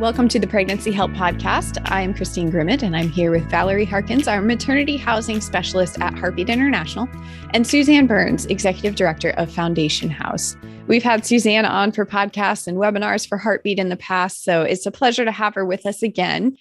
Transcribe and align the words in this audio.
Welcome 0.00 0.26
to 0.30 0.40
the 0.40 0.48
Pregnancy 0.48 0.90
Help 0.90 1.12
Podcast. 1.12 1.80
I 1.88 2.02
am 2.02 2.14
Christine 2.14 2.50
Grimmett, 2.50 2.82
and 2.82 2.96
I'm 2.96 3.10
here 3.10 3.30
with 3.30 3.48
Valerie 3.48 3.84
Harkins, 3.84 4.26
our 4.26 4.42
maternity 4.42 4.96
housing 4.96 5.40
specialist 5.40 6.00
at 6.00 6.18
Heartbeat 6.18 6.48
International, 6.48 7.08
and 7.50 7.64
Suzanne 7.64 8.08
Burns, 8.08 8.44
executive 8.46 8.96
director 8.96 9.30
of 9.30 9.52
Foundation 9.52 10.10
House. 10.10 10.56
We've 10.88 11.04
had 11.04 11.24
Suzanne 11.24 11.64
on 11.64 11.92
for 11.92 12.04
podcasts 12.04 12.66
and 12.66 12.76
webinars 12.76 13.24
for 13.24 13.38
Heartbeat 13.38 13.78
in 13.78 13.88
the 13.88 13.96
past, 13.96 14.42
so 14.42 14.62
it's 14.62 14.84
a 14.84 14.90
pleasure 14.90 15.24
to 15.24 15.30
have 15.30 15.54
her 15.54 15.64
with 15.64 15.86
us 15.86 16.02
again. 16.02 16.56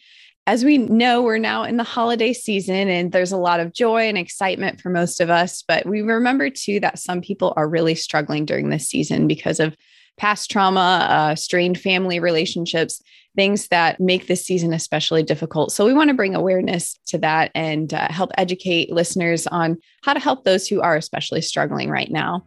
As 0.46 0.64
we 0.64 0.78
know, 0.78 1.24
we're 1.24 1.40
now 1.40 1.64
in 1.64 1.78
the 1.78 1.84
holiday 1.84 2.34
season 2.34 2.88
and 2.88 3.12
there's 3.12 3.32
a 3.32 3.38
lot 3.38 3.60
of 3.60 3.74
joy 3.74 4.10
and 4.10 4.18
excitement 4.18 4.80
for 4.80 4.92
most 4.92 5.20
of 5.20 5.32
us. 5.32 5.64
But 5.68 5.88
we 5.88 6.02
remember 6.02 6.52
too 6.52 6.80
that 6.82 7.00
some 7.00 7.22
people 7.22 7.54
are 7.58 7.68
really 7.68 7.96
struggling 7.96 8.46
during 8.46 8.70
this 8.70 8.88
season 8.88 9.26
because 9.26 9.60
of 9.60 9.76
past 10.18 10.52
trauma, 10.52 11.08
uh, 11.10 11.36
strained 11.36 11.80
family 11.80 12.20
relationships, 12.20 13.02
things 13.36 13.68
that 13.70 14.00
make 14.00 14.28
this 14.28 14.46
season 14.46 14.74
especially 14.74 15.24
difficult. 15.24 15.72
So, 15.72 15.86
we 15.86 15.94
want 15.94 16.10
to 16.10 16.14
bring 16.14 16.36
awareness 16.36 17.00
to 17.08 17.18
that 17.20 17.52
and 17.56 17.94
uh, 17.94 18.08
help 18.10 18.32
educate 18.38 18.92
listeners 18.92 19.48
on 19.48 19.78
how 20.04 20.14
to 20.14 20.20
help 20.20 20.44
those 20.44 20.68
who 20.68 20.82
are 20.82 20.96
especially 20.96 21.42
struggling 21.42 21.90
right 21.90 22.12
now. 22.12 22.44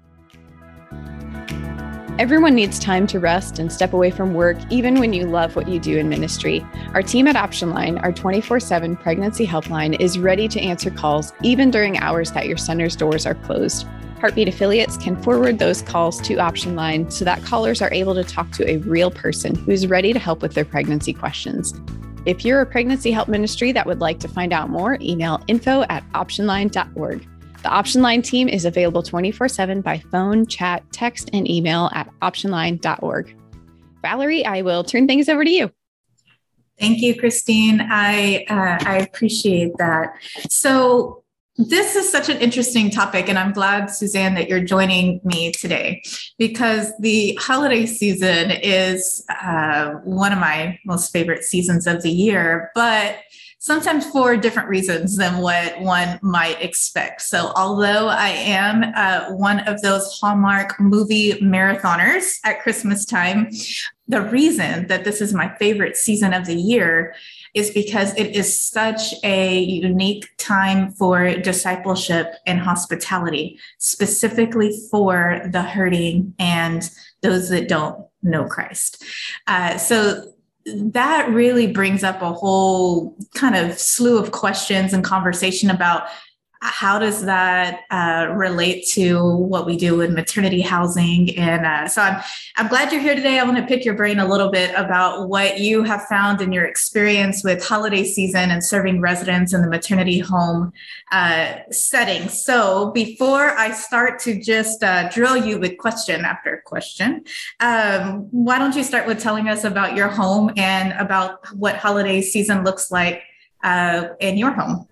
Everyone 2.19 2.55
needs 2.55 2.79
time 2.79 3.07
to 3.09 3.21
rest 3.21 3.59
and 3.59 3.71
step 3.71 3.93
away 3.93 4.11
from 4.11 4.33
work, 4.33 4.57
even 4.71 4.99
when 4.99 5.13
you 5.13 5.27
love 5.27 5.55
what 5.55 5.69
you 5.69 5.79
do 5.79 5.99
in 5.99 6.09
ministry. 6.09 6.65
Our 6.95 7.03
team 7.03 7.27
at 7.27 7.37
Option 7.37 7.75
Line, 7.75 7.99
our 7.99 8.11
24 8.11 8.59
7 8.59 8.97
pregnancy 8.97 9.47
helpline, 9.47 10.01
is 10.01 10.19
ready 10.19 10.49
to 10.49 10.59
answer 10.59 10.91
calls 10.91 11.35
even 11.43 11.71
during 11.71 11.99
hours 11.99 12.33
that 12.33 12.47
your 12.47 12.57
center's 12.57 12.97
doors 12.97 13.27
are 13.27 13.35
closed. 13.35 13.87
Heartbeat 14.21 14.49
affiliates 14.49 14.97
can 14.97 15.21
forward 15.23 15.59
those 15.59 15.83
calls 15.83 16.21
to 16.23 16.37
Option 16.37 16.75
Line 16.75 17.11
so 17.11 17.25
that 17.25 17.43
callers 17.43 17.83
are 17.83 17.93
able 17.93 18.15
to 18.15 18.25
talk 18.25 18.51
to 18.53 18.69
a 18.69 18.79
real 18.79 19.11
person 19.11 19.55
who's 19.55 19.87
ready 19.87 20.13
to 20.13 20.19
help 20.19 20.41
with 20.41 20.55
their 20.55 20.65
pregnancy 20.65 21.13
questions. 21.13 21.75
If 22.25 22.45
you're 22.45 22.61
a 22.61 22.67
pregnancy 22.67 23.13
help 23.13 23.29
ministry 23.29 23.73
that 23.73 23.87
would 23.87 24.01
like 24.01 24.19
to 24.21 24.29
find 24.29 24.53
out 24.53 24.71
more, 24.71 24.99
email 25.01 25.43
info 25.49 25.85
at 25.91 26.03
optionline.org. 26.13 27.29
The 27.63 27.69
Option 27.69 28.01
Line 28.01 28.23
team 28.23 28.49
is 28.49 28.65
available 28.65 29.03
24 29.03 29.49
7 29.49 29.81
by 29.81 29.99
phone, 29.99 30.47
chat, 30.47 30.83
text, 30.93 31.31
and 31.33 31.49
email 31.49 31.91
at 31.93 32.09
optionline.org. 32.23 33.37
Valerie, 34.03 34.47
I 34.47 34.63
will 34.63 34.83
turn 34.83 35.07
things 35.07 35.29
over 35.29 35.45
to 35.45 35.51
you. 35.51 35.71
Thank 36.79 37.01
you, 37.01 37.19
Christine. 37.19 37.81
I 37.81 38.45
uh, 38.49 38.79
I 38.89 38.99
appreciate 38.99 39.73
that. 39.79 40.15
So 40.49 41.25
this 41.59 41.97
is 41.97 42.11
such 42.11 42.29
an 42.29 42.39
interesting 42.39 42.91
topic, 42.91 43.29
and 43.29 43.39
I'm 43.39 43.53
glad, 43.53 43.87
Suzanne, 43.87 44.35
that 44.35 44.49
you're 44.49 44.61
joining 44.61 45.21
me 45.25 45.53
today 45.53 46.03
because 46.39 46.93
the 47.01 47.39
holiday 47.41 47.87
season 47.87 48.51
is 48.51 49.25
uh, 49.43 49.93
one 50.05 50.33
of 50.33 50.39
my 50.39 50.79
most 50.85 51.13
favorite 51.13 51.45
seasons 51.45 51.87
of 51.87 52.03
the 52.03 52.11
year, 52.11 52.71
but 52.75 53.17
sometimes 53.67 54.07
for 54.07 54.37
different 54.37 54.69
reasons 54.69 55.17
than 55.17 55.39
what 55.39 55.81
one 55.81 56.21
might 56.23 56.63
expect. 56.63 57.21
So, 57.21 57.51
although 57.57 58.07
I 58.07 58.29
am 58.29 58.93
uh, 58.95 59.35
one 59.35 59.59
of 59.67 59.83
those 59.83 60.21
Hallmark 60.21 60.79
movie 60.79 61.33
marathoners 61.41 62.39
at 62.45 62.63
Christmas 62.63 63.05
time, 63.05 63.51
the 64.07 64.23
reason 64.23 64.87
that 64.87 65.03
this 65.03 65.21
is 65.21 65.35
my 65.35 65.53
favorite 65.57 65.97
season 65.97 66.33
of 66.33 66.47
the 66.47 66.55
year 66.55 67.17
is 67.55 67.71
because 67.71 68.15
it 68.15 68.37
is 68.37 68.57
such 68.57 69.13
a 69.25 69.59
unique 69.59 70.29
time 70.39 70.93
for 70.93 71.35
discipleship 71.35 72.35
and 72.47 72.61
hospitality, 72.61 73.59
specifically 73.79 74.79
for 74.93 75.43
the 75.51 75.63
hurting 75.63 76.35
and 76.39 76.89
those 77.23 77.49
that 77.49 77.67
don't 77.67 78.07
know 78.23 78.45
Christ. 78.45 79.03
Uh, 79.49 79.77
so 79.77 80.36
that 80.67 81.29
really 81.31 81.69
brings 81.69 82.03
up 82.03 82.21
a 82.23 82.33
whole 82.33 83.17
kind 83.35 83.55
of 83.55 83.79
slew 83.79 84.19
of 84.19 84.33
questions 84.33 84.93
and 84.93 85.05
conversation 85.05 85.71
about 85.71 86.09
how 86.67 86.99
does 86.99 87.25
that 87.25 87.85
uh, 87.91 88.33
relate 88.35 88.87
to 88.89 89.37
what 89.37 89.67
we 89.67 89.77
do 89.77 90.01
in 90.01 90.15
maternity 90.15 90.61
housing? 90.61 91.37
And 91.39 91.65
uh, 91.65 91.89
so 91.89 92.03
I'm, 92.03 92.23
I'm 92.57 92.69
glad 92.69 92.93
you're 92.93 93.01
here 93.01 93.15
today. 93.15 93.39
I 93.39 93.45
want 93.45 93.57
to 93.57 93.65
pick 93.65 93.85
your 93.85 93.95
brain 93.95 94.19
a 94.19 94.27
little 94.27 94.51
bit 94.51 94.75
about 94.75 95.29
what 95.29 95.61
you 95.61 95.85
have 95.85 96.03
found 96.05 96.41
in 96.41 96.53
your 96.53 96.65
experience 96.65 97.45
with 97.45 97.65
holiday 97.65 98.05
season 98.05 98.51
and 98.51 98.65
serving 98.65 99.01
residents 99.01 99.55
in 99.55 99.63
the 99.63 99.69
maternity 99.69 100.19
home 100.19 100.73
uh, 101.13 101.55
setting. 101.71 102.29
So 102.29 102.91
before 102.91 103.51
I 103.51 103.71
start 103.71 104.19
to 104.21 104.41
just 104.41 104.83
uh, 104.83 105.09
drill 105.09 105.37
you 105.37 105.59
with 105.59 105.79
question 105.79 106.25
after 106.25 106.63
question, 106.67 107.25
um, 107.61 108.29
why 108.33 108.59
don't 108.59 108.75
you 108.75 108.83
start 108.83 109.07
with 109.07 109.21
telling 109.21 109.49
us 109.49 109.65
about 109.65 109.95
your 109.95 110.09
home 110.09 110.53
and 110.57 110.93
about 111.01 111.55
what 111.55 111.77
holiday 111.77 112.21
season 112.23 112.65
looks 112.65 112.91
like 112.91 113.23
uh, 113.63 114.09
in 114.21 114.37
your 114.37 114.51
home? 114.51 114.89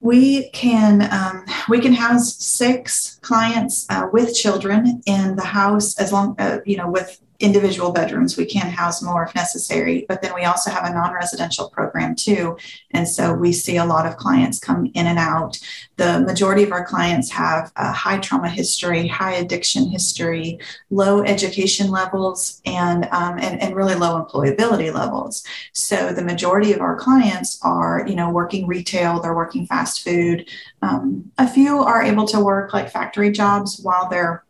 We 0.00 0.48
can 0.50 1.02
um, 1.12 1.44
we 1.68 1.78
can 1.78 1.92
house 1.92 2.36
six 2.36 3.18
clients 3.22 3.86
uh, 3.90 4.08
with 4.12 4.34
children 4.34 5.02
in 5.06 5.36
the 5.36 5.44
house 5.44 5.98
as 5.98 6.12
long 6.12 6.34
uh, 6.38 6.58
you 6.64 6.76
know 6.76 6.90
with 6.90 7.20
individual 7.40 7.90
bedrooms. 7.90 8.36
We 8.36 8.44
can 8.44 8.70
house 8.70 9.02
more 9.02 9.24
if 9.24 9.34
necessary, 9.34 10.04
but 10.08 10.22
then 10.22 10.34
we 10.34 10.44
also 10.44 10.70
have 10.70 10.84
a 10.84 10.92
non 10.92 11.12
residential 11.12 11.70
program 11.70 12.14
too. 12.14 12.56
And 12.92 13.08
so 13.08 13.32
we 13.32 13.52
see 13.52 13.76
a 13.76 13.84
lot 13.84 14.06
of 14.06 14.16
clients 14.16 14.58
come 14.58 14.90
in 14.94 15.06
and 15.06 15.18
out. 15.18 15.58
The 15.96 16.20
majority 16.20 16.62
of 16.62 16.72
our 16.72 16.84
clients 16.84 17.30
have 17.30 17.72
a 17.76 17.92
high 17.92 18.18
trauma 18.18 18.48
history, 18.48 19.06
high 19.08 19.34
addiction 19.34 19.88
history, 19.88 20.58
low 20.90 21.22
education 21.22 21.90
levels, 21.90 22.60
and, 22.64 23.06
um, 23.06 23.38
and, 23.38 23.60
and 23.60 23.74
really 23.74 23.94
low 23.94 24.22
employability 24.24 24.92
levels. 24.92 25.42
So 25.72 26.12
the 26.12 26.22
majority 26.22 26.72
of 26.72 26.80
our 26.80 26.96
clients 26.96 27.58
are, 27.62 28.04
you 28.06 28.14
know, 28.14 28.30
working 28.30 28.66
retail, 28.66 29.20
they're 29.20 29.34
working 29.34 29.66
fast 29.66 30.02
food. 30.02 30.48
Um, 30.82 31.30
a 31.38 31.48
few 31.48 31.78
are 31.80 32.02
able 32.02 32.26
to 32.28 32.40
work 32.40 32.72
like 32.72 32.90
factory 32.90 33.30
jobs 33.30 33.80
while 33.82 34.08
they're 34.08 34.44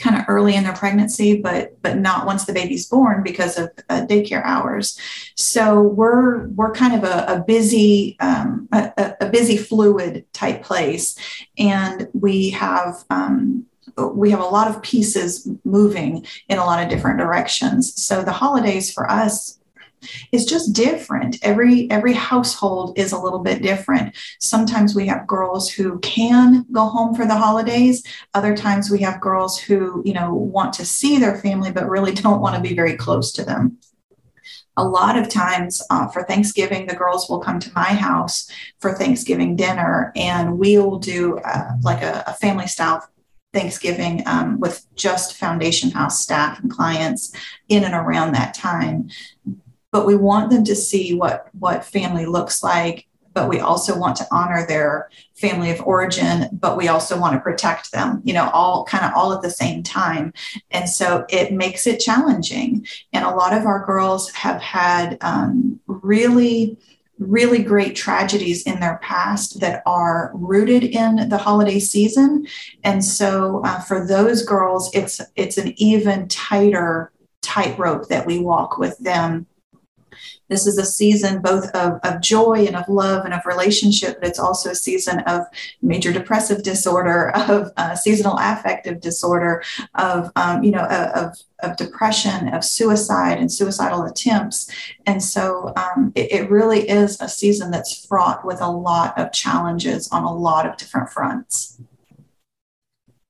kind 0.00 0.16
of 0.16 0.24
early 0.26 0.56
in 0.56 0.64
their 0.64 0.74
pregnancy, 0.74 1.40
but 1.40 1.80
but 1.82 1.98
not 1.98 2.26
once 2.26 2.44
the 2.44 2.52
baby's 2.52 2.88
born 2.88 3.22
because 3.22 3.58
of 3.58 3.70
uh, 3.88 4.06
daycare 4.06 4.42
hours. 4.44 4.98
So 5.36 5.80
we're 5.80 6.48
we're 6.48 6.72
kind 6.72 6.94
of 6.94 7.04
a, 7.04 7.34
a 7.34 7.44
busy 7.46 8.16
um, 8.20 8.68
a, 8.72 9.14
a, 9.20 9.28
busy 9.30 9.56
fluid 9.56 10.24
type 10.32 10.62
place, 10.64 11.16
and 11.58 12.08
we 12.12 12.50
have. 12.50 13.04
Um, 13.10 13.66
we 14.14 14.30
have 14.30 14.40
a 14.40 14.44
lot 14.44 14.68
of 14.68 14.80
pieces 14.82 15.46
moving 15.64 16.24
in 16.48 16.58
a 16.58 16.64
lot 16.64 16.82
of 16.82 16.88
different 16.88 17.18
directions. 17.18 18.00
So 18.00 18.22
the 18.22 18.32
holidays 18.32 18.90
for 18.90 19.10
us 19.10 19.59
is 20.32 20.44
just 20.44 20.72
different. 20.72 21.38
Every 21.42 21.90
every 21.90 22.12
household 22.12 22.98
is 22.98 23.12
a 23.12 23.18
little 23.18 23.40
bit 23.40 23.62
different. 23.62 24.16
Sometimes 24.40 24.94
we 24.94 25.06
have 25.06 25.26
girls 25.26 25.70
who 25.70 25.98
can 26.00 26.66
go 26.72 26.86
home 26.86 27.14
for 27.14 27.26
the 27.26 27.36
holidays. 27.36 28.02
Other 28.34 28.56
times 28.56 28.90
we 28.90 29.00
have 29.00 29.20
girls 29.20 29.58
who, 29.58 30.02
you 30.04 30.12
know, 30.12 30.34
want 30.34 30.72
to 30.74 30.84
see 30.84 31.18
their 31.18 31.38
family 31.38 31.70
but 31.72 31.88
really 31.88 32.12
don't 32.20 32.40
want 32.40 32.56
to 32.56 32.62
be 32.62 32.74
very 32.74 32.96
close 32.96 33.32
to 33.32 33.44
them 33.44 33.78
a 34.76 34.84
lot 34.84 35.18
of 35.18 35.28
times 35.28 35.82
uh, 35.90 36.08
for 36.08 36.22
Thanksgiving, 36.22 36.86
the 36.86 36.94
girls 36.94 37.28
will 37.28 37.40
come 37.40 37.60
to 37.60 37.72
my 37.74 37.92
house 37.92 38.50
for 38.78 38.94
Thanksgiving 38.94 39.54
dinner, 39.54 40.10
and 40.16 40.58
we'll 40.58 40.98
do 40.98 41.38
uh, 41.38 41.72
like 41.82 42.02
a, 42.02 42.24
a, 42.26 42.34
family 42.34 42.66
style 42.66 43.06
Thanksgiving 43.52 44.22
um, 44.26 44.60
with 44.60 44.86
just 44.94 45.36
Foundation 45.36 45.90
House 45.90 46.22
staff 46.22 46.60
and 46.60 46.70
clients 46.70 47.32
in 47.68 47.84
and 47.84 47.94
around 47.94 48.32
that 48.32 48.54
time 48.54 49.10
but 49.92 50.06
we 50.06 50.16
want 50.16 50.50
them 50.50 50.64
to 50.64 50.76
see 50.76 51.14
what 51.14 51.48
what 51.58 51.84
family 51.84 52.26
looks 52.26 52.62
like 52.62 53.06
but 53.32 53.48
we 53.48 53.60
also 53.60 53.96
want 53.96 54.16
to 54.16 54.26
honor 54.32 54.66
their 54.66 55.08
family 55.34 55.70
of 55.70 55.80
origin 55.82 56.48
but 56.52 56.76
we 56.76 56.88
also 56.88 57.18
want 57.18 57.34
to 57.34 57.40
protect 57.40 57.92
them 57.92 58.20
you 58.24 58.32
know 58.32 58.50
all 58.50 58.84
kind 58.84 59.04
of 59.04 59.12
all 59.14 59.32
at 59.32 59.42
the 59.42 59.50
same 59.50 59.82
time. 59.82 60.32
And 60.70 60.88
so 60.88 61.24
it 61.28 61.52
makes 61.52 61.86
it 61.86 62.00
challenging. 62.00 62.86
And 63.12 63.24
a 63.24 63.34
lot 63.34 63.52
of 63.52 63.66
our 63.66 63.84
girls 63.84 64.30
have 64.30 64.60
had 64.60 65.18
um, 65.20 65.80
really 65.86 66.76
really 67.18 67.62
great 67.62 67.94
tragedies 67.94 68.62
in 68.62 68.80
their 68.80 68.98
past 69.02 69.60
that 69.60 69.82
are 69.84 70.30
rooted 70.32 70.82
in 70.82 71.28
the 71.28 71.36
holiday 71.36 71.78
season. 71.78 72.46
And 72.82 73.04
so 73.04 73.60
uh, 73.66 73.80
for 73.80 74.06
those 74.06 74.42
girls 74.42 74.90
it's 74.94 75.20
it's 75.36 75.58
an 75.58 75.74
even 75.76 76.28
tighter 76.28 77.12
tightrope 77.42 78.08
that 78.08 78.26
we 78.26 78.38
walk 78.38 78.78
with 78.78 78.96
them 78.98 79.46
this 80.50 80.66
is 80.66 80.76
a 80.76 80.84
season 80.84 81.40
both 81.40 81.70
of, 81.70 82.00
of 82.02 82.20
joy 82.20 82.66
and 82.66 82.76
of 82.76 82.86
love 82.88 83.24
and 83.24 83.32
of 83.32 83.46
relationship, 83.46 84.20
but 84.20 84.28
it's 84.28 84.38
also 84.38 84.70
a 84.70 84.74
season 84.74 85.20
of 85.20 85.46
major 85.80 86.12
depressive 86.12 86.62
disorder, 86.62 87.30
of 87.36 87.72
uh, 87.76 87.94
seasonal 87.94 88.36
affective 88.38 89.00
disorder, 89.00 89.62
of 89.94 90.30
um, 90.36 90.62
you 90.62 90.72
know 90.72 90.84
of, 90.84 91.38
of 91.62 91.76
depression, 91.76 92.48
of 92.48 92.64
suicide 92.64 93.38
and 93.38 93.50
suicidal 93.50 94.02
attempts. 94.02 94.70
And 95.06 95.22
so 95.22 95.72
um, 95.76 96.12
it, 96.14 96.32
it 96.32 96.50
really 96.50 96.88
is 96.88 97.20
a 97.20 97.28
season 97.28 97.70
that's 97.70 98.04
fraught 98.06 98.44
with 98.44 98.60
a 98.60 98.70
lot 98.70 99.16
of 99.18 99.32
challenges 99.32 100.08
on 100.08 100.24
a 100.24 100.34
lot 100.34 100.66
of 100.66 100.76
different 100.76 101.10
fronts. 101.10 101.80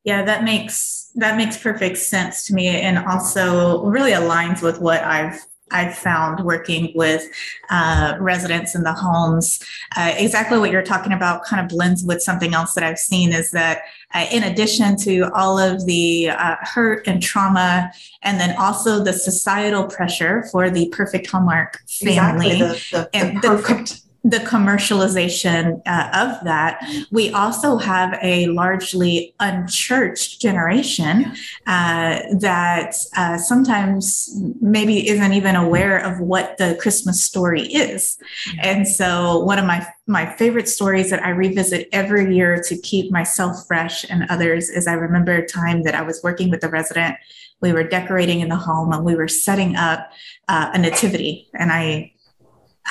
Yeah, 0.05 0.25
that 0.25 0.45
makes 0.45 1.13
that 1.17 1.37
makes 1.37 1.59
perfect 1.59 1.99
sense 1.99 2.47
to 2.47 2.55
me 2.55 2.69
and 2.69 2.99
also 2.99 3.85
really 3.85 4.13
aligns 4.13 4.63
with 4.63 4.81
what 4.81 5.03
I've 5.03 5.45
I've 5.71 5.97
found 5.97 6.45
working 6.45 6.93
with 6.95 7.29
uh, 7.71 8.17
residents 8.21 8.75
in 8.75 8.83
the 8.83 8.93
homes. 8.93 9.63
Uh, 9.97 10.13
exactly 10.17 10.59
what 10.59 10.71
you're 10.71 10.83
talking 10.83 11.13
about 11.13 11.45
kind 11.45 11.63
of 11.63 11.69
blends 11.69 12.05
with 12.05 12.23
something 12.23 12.55
else 12.55 12.75
that 12.75 12.85
I've 12.85 12.99
seen 12.99 13.33
is 13.33 13.51
that 13.53 13.83
uh, 14.15 14.27
in 14.33 14.43
addition 14.43 14.97
to 14.99 15.31
all 15.35 15.59
of 15.59 15.87
the 15.87 16.31
uh, 16.31 16.57
hurt 16.61 17.07
and 17.07 17.23
trauma, 17.23 17.93
and 18.23 18.41
then 18.41 18.57
also 18.59 19.03
the 19.03 19.13
societal 19.13 19.85
pressure 19.85 20.45
for 20.51 20.69
the 20.71 20.89
perfect 20.89 21.29
Hallmark 21.29 21.81
family, 21.89 22.53
exactly. 22.53 22.59
the, 22.59 22.99
the, 22.99 23.17
and 23.17 23.37
the 23.43 23.49
perfect. 23.49 23.89
The, 23.89 24.10
the 24.23 24.39
commercialization 24.39 25.81
uh, 25.87 26.11
of 26.13 26.45
that. 26.45 26.83
We 27.11 27.31
also 27.33 27.79
have 27.79 28.19
a 28.23 28.49
largely 28.49 29.35
unchurched 29.41 30.41
generation 30.41 31.33
uh, 31.67 32.21
that 32.39 32.97
uh, 33.17 33.39
sometimes 33.39 34.29
maybe 34.61 35.09
isn't 35.09 35.33
even 35.33 35.57
aware 35.57 35.99
of 35.99 36.21
what 36.21 36.59
the 36.59 36.77
Christmas 36.81 37.25
story 37.25 37.63
is. 37.63 38.19
And 38.61 38.87
so, 38.87 39.39
one 39.39 39.59
of 39.59 39.65
my 39.65 39.87
my 40.07 40.27
favorite 40.37 40.69
stories 40.69 41.09
that 41.11 41.25
I 41.25 41.31
revisit 41.31 41.89
every 41.93 42.35
year 42.35 42.61
to 42.67 42.77
keep 42.79 43.13
myself 43.13 43.67
fresh 43.69 44.05
and 44.11 44.27
others 44.29 44.69
is 44.69 44.87
I 44.87 44.95
remember 44.95 45.33
a 45.33 45.47
time 45.47 45.85
that 45.85 45.95
I 45.95 46.03
was 46.03 46.21
working 46.23 46.51
with 46.51 46.65
a 46.65 46.69
resident. 46.69 47.17
We 47.63 47.73
were 47.73 47.85
decorating 47.85 48.41
in 48.41 48.49
the 48.49 48.57
home 48.57 48.93
and 48.93 49.05
we 49.05 49.15
were 49.15 49.29
setting 49.29 49.77
up 49.77 50.11
uh, 50.49 50.71
a 50.75 50.79
nativity, 50.79 51.49
and 51.55 51.71
I 51.73 52.13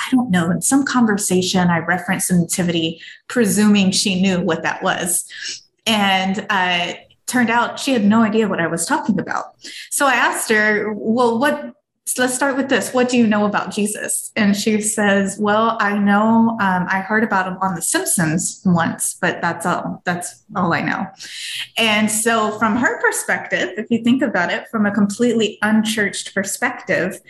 I 0.06 0.10
don't 0.10 0.30
know, 0.30 0.50
in 0.50 0.62
some 0.62 0.84
conversation, 0.84 1.68
I 1.68 1.78
referenced 1.78 2.32
nativity, 2.32 3.00
presuming 3.28 3.90
she 3.90 4.20
knew 4.20 4.40
what 4.40 4.62
that 4.62 4.82
was. 4.82 5.28
And 5.86 6.46
uh, 6.50 6.94
turned 7.30 7.50
out 7.50 7.78
she 7.78 7.92
had 7.92 8.04
no 8.04 8.22
idea 8.22 8.48
what 8.48 8.60
I 8.60 8.66
was 8.66 8.84
talking 8.86 9.18
about. 9.18 9.54
So 9.90 10.06
I 10.06 10.14
asked 10.14 10.50
her, 10.50 10.92
Well, 10.92 11.38
what? 11.38 11.74
Let's 12.18 12.34
start 12.34 12.56
with 12.56 12.68
this. 12.68 12.92
What 12.92 13.08
do 13.08 13.16
you 13.16 13.24
know 13.24 13.46
about 13.46 13.70
Jesus? 13.70 14.32
And 14.34 14.56
she 14.56 14.80
says, 14.80 15.38
Well, 15.38 15.76
I 15.80 15.96
know 15.96 16.58
um, 16.60 16.86
I 16.88 17.00
heard 17.00 17.22
about 17.22 17.46
him 17.46 17.56
on 17.60 17.76
The 17.76 17.82
Simpsons 17.82 18.60
once, 18.66 19.14
but 19.14 19.40
that's 19.40 19.64
all. 19.64 20.02
That's 20.04 20.44
all 20.56 20.72
I 20.72 20.80
know. 20.80 21.06
And 21.76 22.10
so, 22.10 22.58
from 22.58 22.76
her 22.76 23.00
perspective, 23.00 23.70
if 23.76 23.86
you 23.90 24.02
think 24.02 24.22
about 24.22 24.52
it 24.52 24.66
from 24.70 24.86
a 24.86 24.90
completely 24.90 25.58
unchurched 25.62 26.34
perspective, 26.34 27.20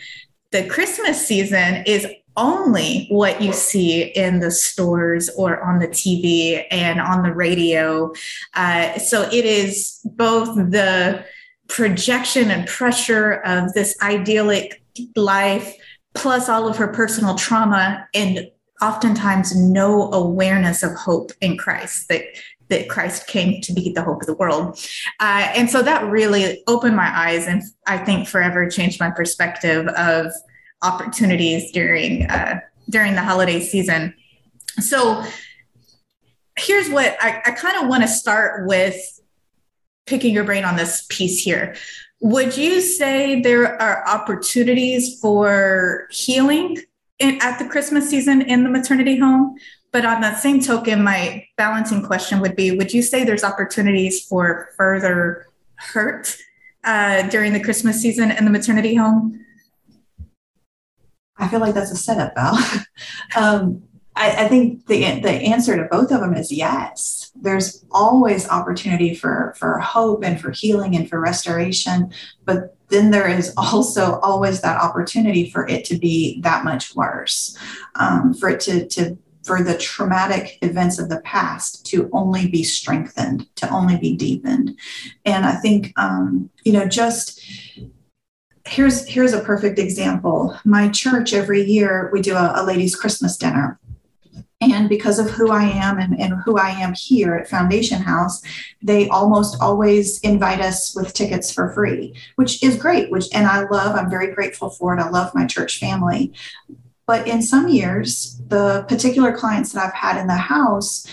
the 0.51 0.67
Christmas 0.67 1.25
season 1.25 1.83
is 1.85 2.07
only 2.37 3.07
what 3.09 3.41
you 3.41 3.53
see 3.53 4.03
in 4.03 4.39
the 4.39 4.51
stores 4.51 5.29
or 5.29 5.61
on 5.61 5.79
the 5.79 5.87
TV 5.87 6.65
and 6.71 6.99
on 6.99 7.23
the 7.23 7.33
radio. 7.33 8.11
Uh, 8.53 8.97
so 8.97 9.23
it 9.31 9.45
is 9.45 9.99
both 10.03 10.55
the 10.55 11.25
projection 11.67 12.51
and 12.51 12.67
pressure 12.67 13.41
of 13.45 13.73
this 13.73 13.95
idyllic 14.01 14.83
life, 15.15 15.75
plus 16.13 16.49
all 16.49 16.67
of 16.67 16.77
her 16.77 16.87
personal 16.87 17.35
trauma, 17.35 18.07
and 18.13 18.49
oftentimes 18.81 19.55
no 19.55 20.11
awareness 20.11 20.83
of 20.83 20.93
hope 20.95 21.31
in 21.41 21.57
Christ 21.57 22.07
that 22.09 22.23
that 22.69 22.87
Christ 22.87 23.27
came 23.27 23.61
to 23.63 23.73
be 23.73 23.91
the 23.91 24.01
hope 24.01 24.21
of 24.21 24.27
the 24.27 24.33
world. 24.33 24.79
Uh, 25.19 25.51
and 25.53 25.69
so 25.69 25.81
that 25.81 26.09
really 26.09 26.63
opened 26.67 26.95
my 26.95 27.11
eyes 27.13 27.45
and 27.45 27.61
I 27.85 27.97
think 27.97 28.29
forever 28.29 28.69
changed 28.69 28.97
my 28.97 29.11
perspective 29.11 29.87
of 29.89 30.31
opportunities 30.81 31.71
during 31.71 32.25
uh, 32.25 32.59
during 32.89 33.15
the 33.15 33.21
holiday 33.21 33.59
season. 33.59 34.13
So 34.79 35.23
here's 36.57 36.89
what 36.89 37.17
I, 37.21 37.41
I 37.45 37.51
kind 37.51 37.81
of 37.81 37.89
want 37.89 38.03
to 38.03 38.07
start 38.07 38.67
with 38.67 38.95
picking 40.05 40.33
your 40.33 40.43
brain 40.43 40.65
on 40.65 40.75
this 40.75 41.05
piece 41.09 41.41
here. 41.41 41.75
Would 42.19 42.57
you 42.57 42.81
say 42.81 43.41
there 43.41 43.81
are 43.81 44.07
opportunities 44.07 45.19
for 45.19 46.07
healing 46.11 46.77
in, 47.19 47.39
at 47.41 47.57
the 47.57 47.65
Christmas 47.65 48.09
season 48.09 48.41
in 48.41 48.63
the 48.63 48.69
maternity 48.69 49.17
home? 49.17 49.55
But 49.91 50.05
on 50.05 50.21
that 50.21 50.39
same 50.39 50.61
token, 50.61 51.03
my 51.03 51.45
balancing 51.57 52.05
question 52.05 52.39
would 52.39 52.55
be 52.55 52.71
Would 52.71 52.93
you 52.93 53.01
say 53.01 53.23
there's 53.23 53.43
opportunities 53.43 54.25
for 54.25 54.69
further 54.77 55.47
hurt 55.75 56.37
uh, 56.83 57.27
during 57.29 57.53
the 57.53 57.59
Christmas 57.59 58.01
season 58.01 58.31
in 58.31 58.45
the 58.45 58.51
maternity 58.51 58.95
home? 58.95 59.45
I 61.37 61.47
feel 61.47 61.59
like 61.59 61.73
that's 61.73 61.91
a 61.91 61.95
setup, 61.95 62.35
Val. 62.35 62.57
um, 63.35 63.83
I, 64.15 64.45
I, 64.45 64.47
think 64.47 64.87
the 64.87 65.19
the 65.21 65.31
answer 65.31 65.75
to 65.77 65.87
both 65.89 66.11
of 66.11 66.21
them 66.21 66.35
is 66.35 66.51
yes. 66.51 67.31
There's 67.35 67.85
always 67.91 68.47
opportunity 68.49 69.15
for 69.15 69.53
for 69.57 69.79
hope 69.79 70.23
and 70.23 70.39
for 70.39 70.51
healing 70.51 70.95
and 70.95 71.09
for 71.09 71.19
restoration, 71.19 72.11
but 72.45 72.75
then 72.89 73.11
there 73.11 73.27
is 73.27 73.53
also 73.57 74.19
always 74.19 74.61
that 74.61 74.81
opportunity 74.81 75.49
for 75.49 75.67
it 75.67 75.85
to 75.85 75.97
be 75.97 76.41
that 76.41 76.63
much 76.63 76.93
worse, 76.95 77.57
um, 77.95 78.33
for 78.33 78.49
it 78.49 78.59
to 78.61 78.87
to 78.89 79.17
for 79.43 79.63
the 79.63 79.77
traumatic 79.77 80.59
events 80.61 80.99
of 80.99 81.09
the 81.09 81.21
past 81.21 81.83
to 81.87 82.09
only 82.13 82.47
be 82.47 82.63
strengthened, 82.63 83.47
to 83.55 83.67
only 83.69 83.97
be 83.97 84.15
deepened, 84.15 84.77
and 85.25 85.45
I 85.45 85.55
think 85.55 85.93
um, 85.97 86.49
you 86.63 86.73
know 86.73 86.85
just 86.85 87.41
here's 88.65 89.07
here's 89.07 89.33
a 89.33 89.41
perfect 89.41 89.79
example. 89.79 90.57
My 90.65 90.89
church 90.89 91.33
every 91.33 91.63
year 91.63 92.09
we 92.13 92.21
do 92.21 92.35
a, 92.35 92.53
a 92.55 92.63
ladies' 92.63 92.95
Christmas 92.95 93.37
dinner. 93.37 93.79
And 94.61 94.87
because 94.87 95.17
of 95.17 95.31
who 95.31 95.49
I 95.49 95.63
am 95.63 95.97
and, 95.97 96.19
and 96.19 96.35
who 96.45 96.57
I 96.57 96.69
am 96.69 96.93
here 96.93 97.33
at 97.35 97.49
Foundation 97.49 97.99
House, 97.99 98.43
they 98.83 99.09
almost 99.09 99.59
always 99.59 100.19
invite 100.19 100.61
us 100.61 100.95
with 100.95 101.15
tickets 101.15 101.51
for 101.51 101.73
free, 101.73 102.13
which 102.35 102.61
is 102.61 102.77
great, 102.77 103.09
which 103.09 103.25
and 103.33 103.47
I 103.47 103.67
love, 103.69 103.95
I'm 103.95 104.09
very 104.09 104.31
grateful 104.31 104.69
for 104.69 104.95
it. 104.95 105.01
I 105.01 105.09
love 105.09 105.33
my 105.33 105.47
church 105.47 105.79
family. 105.79 106.31
But 107.07 107.27
in 107.27 107.41
some 107.41 107.69
years, 107.69 108.39
the 108.47 108.85
particular 108.87 109.35
clients 109.35 109.71
that 109.73 109.83
I've 109.83 109.93
had 109.93 110.21
in 110.21 110.27
the 110.27 110.35
house, 110.35 111.07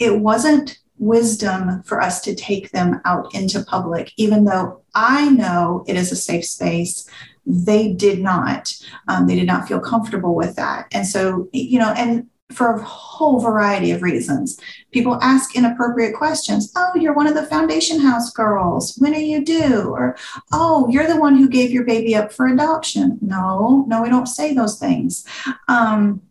it 0.00 0.18
wasn't 0.18 0.78
wisdom 0.98 1.82
for 1.82 2.00
us 2.00 2.20
to 2.22 2.34
take 2.34 2.70
them 2.70 3.00
out 3.04 3.34
into 3.34 3.64
public, 3.64 4.12
even 4.16 4.44
though 4.44 4.82
I 4.94 5.28
know 5.30 5.84
it 5.88 5.96
is 5.96 6.12
a 6.12 6.16
safe 6.16 6.46
space. 6.46 7.08
They 7.46 7.92
did 7.92 8.20
not. 8.20 8.74
Um, 9.08 9.26
they 9.26 9.34
did 9.34 9.46
not 9.46 9.68
feel 9.68 9.80
comfortable 9.80 10.34
with 10.34 10.56
that. 10.56 10.86
And 10.92 11.06
so, 11.06 11.48
you 11.52 11.78
know, 11.78 11.92
and 11.96 12.28
for 12.52 12.74
a 12.74 12.82
whole 12.82 13.40
variety 13.40 13.90
of 13.90 14.02
reasons. 14.02 14.58
People 14.92 15.18
ask 15.22 15.56
inappropriate 15.56 16.14
questions. 16.14 16.72
Oh, 16.76 16.92
you're 16.94 17.14
one 17.14 17.26
of 17.26 17.34
the 17.34 17.46
foundation 17.46 17.98
house 17.98 18.30
girls. 18.30 18.96
When 18.98 19.14
are 19.14 19.18
you 19.18 19.44
due? 19.44 19.90
Or, 19.90 20.16
oh, 20.52 20.88
you're 20.90 21.06
the 21.06 21.20
one 21.20 21.36
who 21.36 21.48
gave 21.48 21.70
your 21.70 21.84
baby 21.84 22.14
up 22.14 22.32
for 22.32 22.46
adoption. 22.46 23.18
No, 23.20 23.84
no, 23.88 24.02
we 24.02 24.10
don't 24.10 24.26
say 24.26 24.54
those 24.54 24.78
things. 24.78 25.26
Um, 25.68 26.22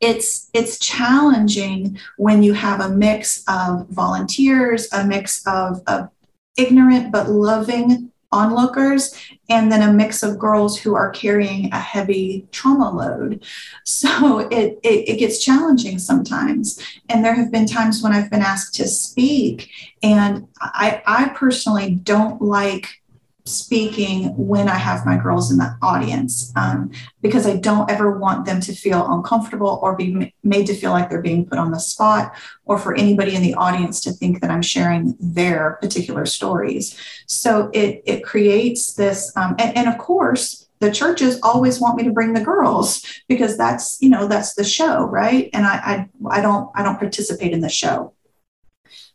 it's 0.00 0.50
it's 0.52 0.78
challenging 0.78 1.98
when 2.16 2.42
you 2.42 2.52
have 2.52 2.80
a 2.80 2.88
mix 2.88 3.44
of 3.48 3.88
volunteers, 3.88 4.88
a 4.92 5.04
mix 5.04 5.46
of, 5.46 5.82
of 5.86 6.08
ignorant 6.56 7.12
but 7.12 7.28
loving 7.28 8.12
onlookers, 8.30 9.14
and 9.48 9.72
then 9.72 9.88
a 9.88 9.92
mix 9.92 10.22
of 10.22 10.38
girls 10.38 10.78
who 10.78 10.94
are 10.94 11.10
carrying 11.10 11.72
a 11.72 11.78
heavy 11.78 12.46
trauma 12.52 12.90
load. 12.90 13.44
So 13.84 14.40
it, 14.50 14.78
it, 14.82 15.08
it, 15.08 15.18
gets 15.18 15.42
challenging 15.42 15.98
sometimes. 15.98 16.78
And 17.08 17.24
there 17.24 17.34
have 17.34 17.50
been 17.50 17.66
times 17.66 18.02
when 18.02 18.12
I've 18.12 18.30
been 18.30 18.42
asked 18.42 18.74
to 18.74 18.86
speak, 18.86 19.70
and 20.02 20.46
I, 20.60 21.02
I 21.06 21.30
personally 21.30 21.94
don't 21.94 22.42
like 22.42 23.00
speaking 23.48 24.36
when 24.36 24.68
I 24.68 24.76
have 24.76 25.06
my 25.06 25.16
girls 25.16 25.50
in 25.50 25.58
the 25.58 25.76
audience 25.82 26.52
um, 26.56 26.90
because 27.22 27.46
I 27.46 27.56
don't 27.56 27.90
ever 27.90 28.18
want 28.18 28.46
them 28.46 28.60
to 28.60 28.72
feel 28.72 29.12
uncomfortable 29.12 29.78
or 29.82 29.96
be 29.96 30.34
made 30.42 30.66
to 30.66 30.74
feel 30.74 30.90
like 30.90 31.10
they're 31.10 31.22
being 31.22 31.46
put 31.46 31.58
on 31.58 31.70
the 31.70 31.80
spot 31.80 32.34
or 32.64 32.78
for 32.78 32.94
anybody 32.94 33.34
in 33.34 33.42
the 33.42 33.54
audience 33.54 34.00
to 34.02 34.12
think 34.12 34.40
that 34.40 34.50
I'm 34.50 34.62
sharing 34.62 35.16
their 35.18 35.78
particular 35.80 36.26
stories. 36.26 36.98
So 37.26 37.70
it, 37.72 38.02
it 38.06 38.24
creates 38.24 38.94
this, 38.94 39.32
um, 39.36 39.56
and, 39.58 39.76
and 39.76 39.88
of 39.88 39.98
course, 39.98 40.68
the 40.80 40.92
churches 40.92 41.40
always 41.42 41.80
want 41.80 41.96
me 41.96 42.04
to 42.04 42.12
bring 42.12 42.32
the 42.32 42.40
girls 42.40 43.02
because 43.28 43.56
that's 43.56 43.98
you 44.00 44.08
know 44.08 44.28
that's 44.28 44.54
the 44.54 44.64
show 44.64 45.04
right 45.06 45.50
and 45.52 45.66
i 45.66 45.74
i, 45.74 46.38
I 46.38 46.40
don't 46.40 46.70
i 46.74 46.82
don't 46.82 46.98
participate 46.98 47.52
in 47.52 47.60
the 47.60 47.68
show 47.68 48.12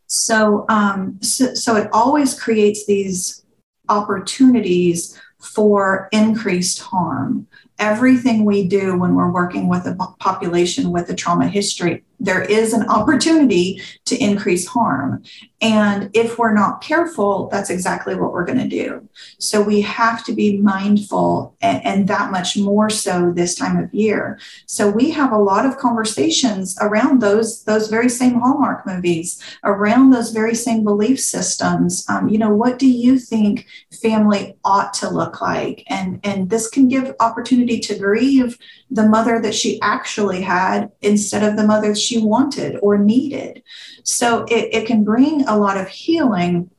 so 0.08 0.66
um 0.70 1.20
so, 1.22 1.54
so 1.54 1.76
it 1.76 1.90
always 1.94 2.38
creates 2.40 2.86
these 2.86 3.43
opportunities 3.90 5.20
for 5.40 6.08
increased 6.12 6.80
harm. 6.80 7.48
Everything 7.80 8.46
we 8.46 8.68
do 8.68 8.98
when 8.98 9.16
we're 9.16 9.32
working 9.32 9.68
with 9.68 9.86
a 9.86 9.96
population 10.20 10.92
with 10.92 11.10
a 11.10 11.16
trauma 11.16 11.48
history 11.48 12.04
there 12.24 12.42
is 12.42 12.74
an 12.74 12.88
opportunity 12.90 13.82
to 14.06 14.18
increase 14.18 14.66
harm. 14.66 15.24
And 15.62 16.10
if 16.14 16.38
we're 16.38 16.54
not 16.54 16.82
careful, 16.82 17.48
that's 17.50 17.70
exactly 17.70 18.16
what 18.16 18.34
we're 18.34 18.46
going 18.46 18.58
to 18.58 18.68
do. 18.68 19.08
So 19.38 19.62
we 19.62 19.80
have 19.82 20.24
to 20.26 20.34
be 20.34 20.58
mindful 20.58 21.56
and, 21.62 21.86
and, 21.86 22.08
that 22.10 22.32
much 22.32 22.58
more 22.58 22.90
so 22.90 23.32
this 23.34 23.56
time 23.56 23.78
of 23.78 23.94
year. 23.94 24.40
So 24.66 24.90
we 24.90 25.10
have 25.12 25.32
a 25.32 25.38
lot 25.38 25.66
of 25.66 25.78
conversations 25.78 26.78
around 26.82 27.22
those, 27.22 27.64
those 27.64 27.88
very 27.88 28.10
same 28.10 28.42
Hallmark 28.42 28.86
movies, 28.86 29.42
around 29.64 30.10
those 30.10 30.32
very 30.32 30.54
same 30.54 30.84
belief 30.84 31.20
systems. 31.20 32.06
Um, 32.10 32.28
you 32.28 32.38
know, 32.38 32.54
what 32.54 32.78
do 32.78 32.90
you 32.90 33.18
think 33.18 33.66
family 34.02 34.58
ought 34.66 34.94
to 34.96 35.10
look 35.10 35.40
like? 35.40 35.84
And, 35.88 36.20
and 36.26 36.50
this 36.50 36.68
can 36.70 36.90
give 36.90 37.16
opportunity 37.22 37.80
to 37.80 37.98
grieve 37.98 38.58
the 38.92 39.08
mother 39.08 39.42
that 39.42 39.56
she 39.56 39.80
actually 39.82 40.42
had 40.42 40.92
instead 41.02 41.44
of 41.44 41.56
the 41.56 41.66
mother 41.66 41.96
wanted 42.18 42.78
or 42.82 42.98
needed. 42.98 43.64
So 44.04 44.46
it, 44.46 44.74
it 44.74 44.88
can 44.88 45.04
bring 45.04 45.46
a 45.48 45.58
lot 45.58 45.78
of 45.78 45.88
healing, 45.88 46.70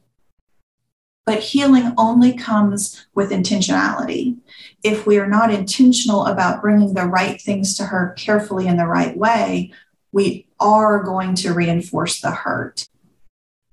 but 1.27 1.41
healing 1.41 1.95
only 1.97 2.33
comes 2.35 3.07
with 3.15 3.31
intentionality. 3.31 4.37
If 4.83 5.07
we 5.07 5.19
are 5.19 5.29
not 5.29 5.53
intentional 5.53 6.27
about 6.27 6.61
bringing 6.61 6.95
the 6.95 7.07
right 7.07 7.41
things 7.41 7.77
to 7.77 7.85
her 7.85 8.15
carefully 8.19 8.67
in 8.67 8.77
the 8.77 8.87
right 8.87 9.17
way, 9.17 9.73
we 10.13 10.47
are 10.61 11.03
going 11.03 11.35
to 11.37 11.53
reinforce 11.53 12.21
the 12.21 12.31
hurt. 12.31 12.87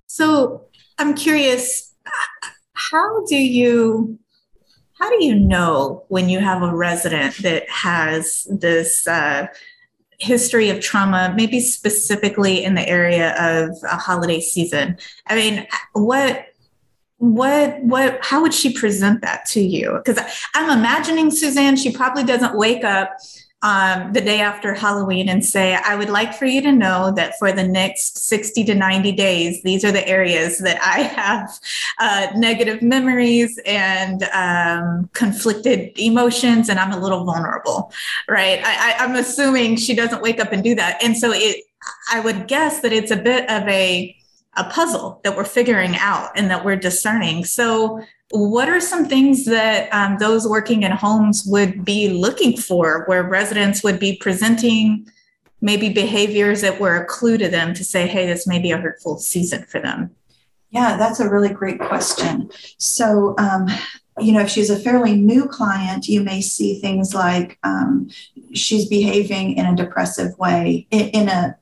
So 0.08 0.66
I'm 0.98 1.14
curious, 1.14 1.94
how 2.74 3.26
do 3.26 3.36
you 3.36 4.20
how 5.02 5.10
do 5.10 5.26
you 5.26 5.34
know 5.34 6.06
when 6.10 6.30
you 6.30 6.40
have 6.40 6.62
a 6.62 6.76
resident 6.76 7.36
that 7.38 7.68
has 7.68 8.46
this 8.52 9.08
uh, 9.08 9.48
history 10.22 10.70
of 10.70 10.80
trauma, 10.80 11.34
maybe 11.36 11.60
specifically 11.60 12.64
in 12.64 12.76
the 12.76 12.88
area 12.88 13.34
of 13.40 13.76
a 13.84 13.96
holiday 13.96 14.40
season? 14.40 14.98
I 15.28 15.36
mean, 15.36 15.68
what 15.94 16.46
what 17.18 17.80
what 17.84 18.18
how 18.24 18.42
would 18.42 18.54
she 18.54 18.74
present 18.74 19.22
that 19.22 19.46
to 19.46 19.62
you 19.62 20.02
because 20.04 20.18
i'm 20.56 20.76
imagining 20.76 21.30
suzanne 21.30 21.76
she 21.76 21.92
probably 21.92 22.24
doesn't 22.24 22.58
wake 22.58 22.84
up 22.84 23.16
um, 23.64 24.14
the 24.14 24.22
day 24.22 24.42
after 24.42 24.74
Halloween 24.74 25.30
and 25.30 25.46
say, 25.46 25.76
I 25.76 25.96
would 25.96 26.10
like 26.10 26.34
for 26.34 26.46
you 26.46 26.62
to 26.62 26.72
know 26.72 27.12
that 27.16 27.38
for 27.38 27.52
the 27.52 27.68
next 27.68 28.18
60 28.28 28.64
to 28.66 28.76
90 28.76 29.12
days, 29.12 29.62
these 29.64 29.86
are 29.86 29.92
the 29.92 30.08
areas 30.08 30.60
that 30.60 30.82
I 30.82 31.02
have 31.04 31.60
uh, 32.00 32.28
negative 32.36 32.82
memories 32.82 33.60
and 33.66 34.24
um, 34.34 35.10
conflicted 35.14 35.92
emotions, 36.00 36.70
and 36.70 36.80
I'm 36.80 36.92
a 36.92 37.00
little 37.00 37.24
vulnerable, 37.24 37.92
right? 38.28 38.62
I, 38.64 38.94
I, 38.94 39.04
I'm 39.04 39.16
assuming 39.16 39.76
she 39.76 39.96
doesn't 39.96 40.22
wake 40.22 40.40
up 40.40 40.52
and 40.52 40.64
do 40.64 40.74
that. 40.76 41.04
And 41.04 41.16
so 41.16 41.32
it, 41.32 41.64
I 42.12 42.20
would 42.20 42.48
guess 42.48 42.82
that 42.82 42.92
it's 42.92 43.12
a 43.12 43.18
bit 43.18 43.50
of 43.50 43.68
a, 43.68 44.16
a 44.56 44.66
puzzle 44.66 45.22
that 45.24 45.36
we're 45.36 45.46
figuring 45.46 45.96
out 45.98 46.32
and 46.36 46.50
that 46.52 46.66
we're 46.66 46.76
discerning. 46.76 47.46
So, 47.46 48.02
what 48.34 48.70
are 48.70 48.80
some 48.80 49.08
things 49.08 49.46
that 49.46 49.94
um, 49.94 50.18
those 50.18 50.48
working 50.48 50.84
in 50.84 50.92
homes 50.92 51.44
would 51.46 51.84
be 51.84 52.10
looking 52.10 52.56
for 52.56 53.04
where 53.06 53.24
residents 53.24 53.84
would 53.84 54.00
be 54.00 54.16
presenting 54.16 55.06
maybe 55.60 55.90
behaviors 55.90 56.62
that 56.62 56.80
were 56.80 56.96
a 56.96 57.06
clue 57.06 57.38
to 57.38 57.50
them 57.50 57.74
to 57.74 57.84
say, 57.84 58.08
hey, 58.08 58.26
this 58.26 58.48
may 58.48 58.60
be 58.60 58.72
a 58.72 58.78
hurtful 58.78 59.18
season 59.20 59.66
for 59.66 59.80
them? 59.80 60.12
Yeah, 60.72 60.96
that's 60.96 61.20
a 61.20 61.30
really 61.30 61.50
great 61.50 61.80
question. 61.80 62.50
So, 62.78 63.36
um, 63.38 63.68
you 64.20 64.32
know, 64.32 64.42
if 64.42 64.50
she's 64.50 64.70
a 64.70 64.80
fairly 64.80 65.16
new 65.16 65.48
client, 65.48 66.08
you 66.08 66.22
may 66.22 66.42
see 66.42 66.80
things 66.80 67.14
like 67.14 67.60
um, 67.64 68.10
she's 68.54 68.88
behaving 68.88 69.58
in 69.58 69.66
a 69.66 69.76
depressive 69.76 70.38
way, 70.40 70.88
in, 70.92 71.10
in 71.10 71.30
a 71.30 71.58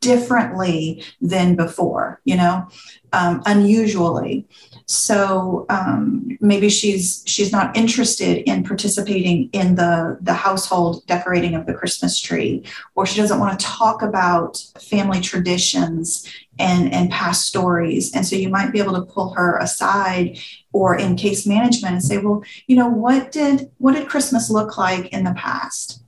differently 0.00 1.04
than 1.20 1.56
before, 1.56 2.20
you 2.24 2.36
know, 2.36 2.66
um, 3.12 3.42
unusually. 3.46 4.46
So 4.86 5.66
um, 5.68 6.36
maybe 6.40 6.68
she's 6.68 7.22
she's 7.26 7.52
not 7.52 7.76
interested 7.76 8.48
in 8.50 8.64
participating 8.64 9.50
in 9.52 9.76
the 9.76 10.18
the 10.20 10.34
household 10.34 11.06
decorating 11.06 11.54
of 11.54 11.66
the 11.66 11.74
Christmas 11.74 12.18
tree, 12.18 12.64
or 12.94 13.06
she 13.06 13.20
doesn't 13.20 13.38
want 13.38 13.58
to 13.58 13.66
talk 13.66 14.02
about 14.02 14.62
family 14.80 15.20
traditions 15.20 16.26
and 16.58 16.92
and 16.92 17.10
past 17.10 17.46
stories. 17.46 18.14
And 18.14 18.26
so 18.26 18.36
you 18.36 18.48
might 18.48 18.72
be 18.72 18.80
able 18.80 18.94
to 18.94 19.12
pull 19.12 19.34
her 19.34 19.58
aside 19.58 20.38
or 20.72 20.96
in 20.96 21.16
case 21.16 21.46
management 21.46 21.94
and 21.94 22.02
say, 22.02 22.18
well, 22.18 22.42
you 22.66 22.76
know, 22.76 22.88
what 22.88 23.32
did 23.32 23.70
what 23.78 23.94
did 23.94 24.08
Christmas 24.08 24.50
look 24.50 24.78
like 24.78 25.12
in 25.12 25.24
the 25.24 25.34
past? 25.34 26.02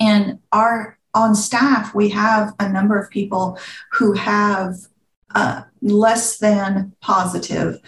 And 0.00 0.40
our 0.52 0.97
on 1.18 1.34
staff, 1.34 1.94
we 1.94 2.08
have 2.10 2.54
a 2.60 2.68
number 2.68 2.98
of 2.98 3.10
people 3.10 3.58
who 3.92 4.12
have 4.12 4.76
uh, 5.34 5.62
less 5.80 6.38
than 6.38 6.92
positive 7.00 7.80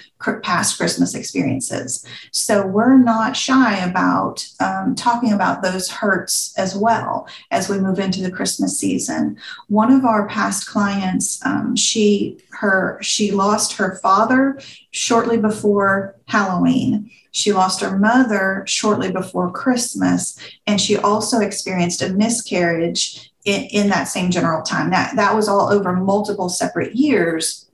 past 0.43 0.77
Christmas 0.77 1.15
experiences. 1.15 2.05
So 2.31 2.67
we're 2.67 2.99
not 2.99 3.37
shy 3.37 3.79
about 3.79 4.47
um, 4.61 4.95
talking 4.95 5.33
about 5.33 5.63
those 5.63 5.91
hurts 5.91 6.55
as 6.59 6.77
well 6.77 7.27
as 7.51 7.69
we 7.69 7.79
move 7.79 7.99
into 7.99 8.23
the 8.23 8.31
Christmas 8.31 8.79
season. 8.79 9.39
One 9.69 9.93
of 9.93 10.05
our 10.05 10.29
past 10.29 10.67
clients, 10.67 11.45
um, 11.45 11.75
she 11.77 12.39
her 12.51 12.99
she 13.01 13.33
lost 13.33 13.73
her 13.75 13.99
father 14.03 14.61
shortly 14.91 15.39
before 15.39 16.17
Halloween. 16.27 17.11
She 17.33 17.53
lost 17.53 17.81
her 17.81 17.99
mother 17.99 18.65
shortly 18.67 19.11
before 19.11 19.51
Christmas, 19.51 20.39
and 20.67 20.81
she 20.81 20.97
also 20.97 21.41
experienced 21.41 22.03
a 22.03 22.11
miscarriage 22.11 23.33
in, 23.45 23.63
in 23.65 23.89
that 23.89 24.05
same 24.05 24.31
general 24.31 24.63
time. 24.63 24.91
That 24.91 25.17
that 25.17 25.35
was 25.35 25.49
all 25.49 25.73
over 25.73 25.93
multiple 25.93 26.49
separate 26.49 26.95
years 26.95 27.70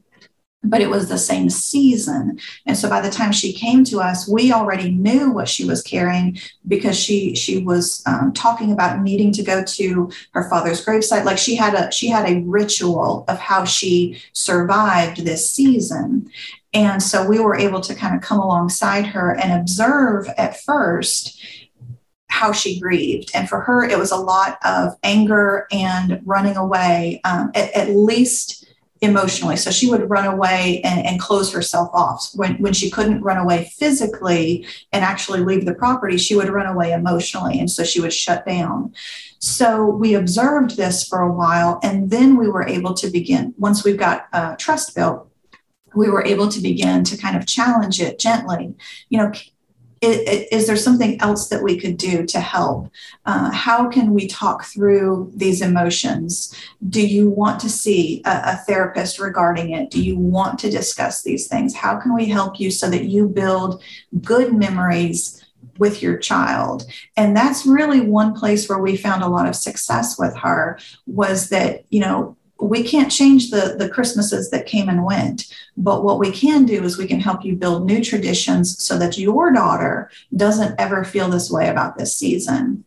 but 0.68 0.80
it 0.80 0.90
was 0.90 1.08
the 1.08 1.18
same 1.18 1.48
season. 1.48 2.38
And 2.66 2.76
so 2.76 2.88
by 2.88 3.00
the 3.00 3.10
time 3.10 3.32
she 3.32 3.52
came 3.52 3.84
to 3.84 4.00
us, 4.00 4.28
we 4.28 4.52
already 4.52 4.90
knew 4.90 5.30
what 5.30 5.48
she 5.48 5.64
was 5.64 5.82
carrying 5.82 6.38
because 6.66 6.98
she 6.98 7.34
she 7.34 7.58
was 7.58 8.02
um, 8.06 8.32
talking 8.32 8.72
about 8.72 9.00
needing 9.00 9.32
to 9.32 9.42
go 9.42 9.62
to 9.64 10.10
her 10.32 10.48
father's 10.48 10.84
gravesite. 10.84 11.24
Like 11.24 11.38
she 11.38 11.56
had 11.56 11.74
a 11.74 11.90
she 11.90 12.08
had 12.08 12.28
a 12.28 12.40
ritual 12.42 13.24
of 13.28 13.38
how 13.38 13.64
she 13.64 14.20
survived 14.32 15.24
this 15.24 15.48
season. 15.48 16.30
And 16.74 17.02
so 17.02 17.26
we 17.26 17.38
were 17.38 17.56
able 17.56 17.80
to 17.80 17.94
kind 17.94 18.14
of 18.14 18.20
come 18.20 18.38
alongside 18.38 19.06
her 19.06 19.34
and 19.34 19.60
observe 19.60 20.28
at 20.36 20.60
first 20.60 21.40
how 22.28 22.52
she 22.52 22.78
grieved. 22.78 23.30
And 23.34 23.48
for 23.48 23.60
her, 23.62 23.84
it 23.84 23.98
was 23.98 24.10
a 24.10 24.16
lot 24.16 24.58
of 24.62 24.94
anger 25.02 25.66
and 25.72 26.20
running 26.26 26.56
away, 26.56 27.22
um, 27.24 27.50
at, 27.54 27.72
at 27.72 27.90
least 27.90 28.65
emotionally. 29.08 29.56
So 29.56 29.70
she 29.70 29.88
would 29.90 30.10
run 30.10 30.26
away 30.26 30.80
and, 30.84 31.06
and 31.06 31.20
close 31.20 31.52
herself 31.52 31.88
off. 31.92 32.30
When, 32.34 32.56
when 32.56 32.72
she 32.72 32.90
couldn't 32.90 33.22
run 33.22 33.38
away 33.38 33.72
physically 33.78 34.66
and 34.92 35.04
actually 35.04 35.40
leave 35.40 35.64
the 35.64 35.74
property, 35.74 36.18
she 36.18 36.36
would 36.36 36.48
run 36.48 36.66
away 36.66 36.92
emotionally. 36.92 37.58
And 37.58 37.70
so 37.70 37.84
she 37.84 38.00
would 38.00 38.12
shut 38.12 38.44
down. 38.44 38.94
So 39.38 39.86
we 39.86 40.14
observed 40.14 40.76
this 40.76 41.06
for 41.06 41.20
a 41.20 41.32
while. 41.32 41.80
And 41.82 42.10
then 42.10 42.36
we 42.36 42.48
were 42.48 42.66
able 42.66 42.94
to 42.94 43.10
begin, 43.10 43.54
once 43.56 43.84
we've 43.84 43.98
got 43.98 44.26
uh, 44.32 44.56
trust 44.56 44.94
built, 44.94 45.30
we 45.94 46.10
were 46.10 46.24
able 46.24 46.48
to 46.48 46.60
begin 46.60 47.04
to 47.04 47.16
kind 47.16 47.36
of 47.36 47.46
challenge 47.46 48.00
it 48.00 48.18
gently. 48.18 48.74
You 49.08 49.18
know, 49.18 49.32
is 50.02 50.66
there 50.66 50.76
something 50.76 51.20
else 51.20 51.48
that 51.48 51.62
we 51.62 51.78
could 51.78 51.96
do 51.96 52.26
to 52.26 52.40
help? 52.40 52.90
Uh, 53.24 53.50
how 53.50 53.88
can 53.88 54.12
we 54.12 54.26
talk 54.26 54.64
through 54.64 55.32
these 55.34 55.62
emotions? 55.62 56.54
Do 56.88 57.06
you 57.06 57.30
want 57.30 57.60
to 57.60 57.70
see 57.70 58.22
a, 58.26 58.42
a, 58.44 58.56
therapist 58.66 59.18
regarding 59.18 59.72
it? 59.72 59.90
Do 59.90 60.02
you 60.02 60.18
want 60.18 60.58
to 60.60 60.70
discuss 60.70 61.22
these 61.22 61.48
things? 61.48 61.74
How 61.74 61.98
can 61.98 62.14
we 62.14 62.26
help 62.26 62.60
you 62.60 62.70
so 62.70 62.90
that 62.90 63.04
you 63.04 63.26
build 63.26 63.82
good 64.22 64.54
memories 64.54 65.42
with 65.78 66.02
your 66.02 66.18
child? 66.18 66.84
And 67.16 67.34
that's 67.34 67.64
really 67.64 68.00
one 68.00 68.34
place 68.34 68.68
where 68.68 68.78
we 68.78 68.96
found 68.96 69.22
a 69.22 69.28
lot 69.28 69.48
of 69.48 69.56
success 69.56 70.18
with 70.18 70.36
her 70.36 70.78
was 71.06 71.48
that, 71.48 71.84
you 71.88 72.00
know, 72.00 72.35
we 72.60 72.82
can't 72.82 73.12
change 73.12 73.50
the, 73.50 73.76
the 73.78 73.88
Christmases 73.88 74.50
that 74.50 74.66
came 74.66 74.88
and 74.88 75.04
went, 75.04 75.52
but 75.76 76.02
what 76.02 76.18
we 76.18 76.30
can 76.30 76.64
do 76.64 76.82
is 76.84 76.96
we 76.96 77.06
can 77.06 77.20
help 77.20 77.44
you 77.44 77.54
build 77.54 77.84
new 77.84 78.02
traditions 78.02 78.82
so 78.82 78.98
that 78.98 79.18
your 79.18 79.52
daughter 79.52 80.10
doesn't 80.34 80.78
ever 80.80 81.04
feel 81.04 81.28
this 81.28 81.50
way 81.50 81.68
about 81.68 81.98
this 81.98 82.16
season. 82.16 82.84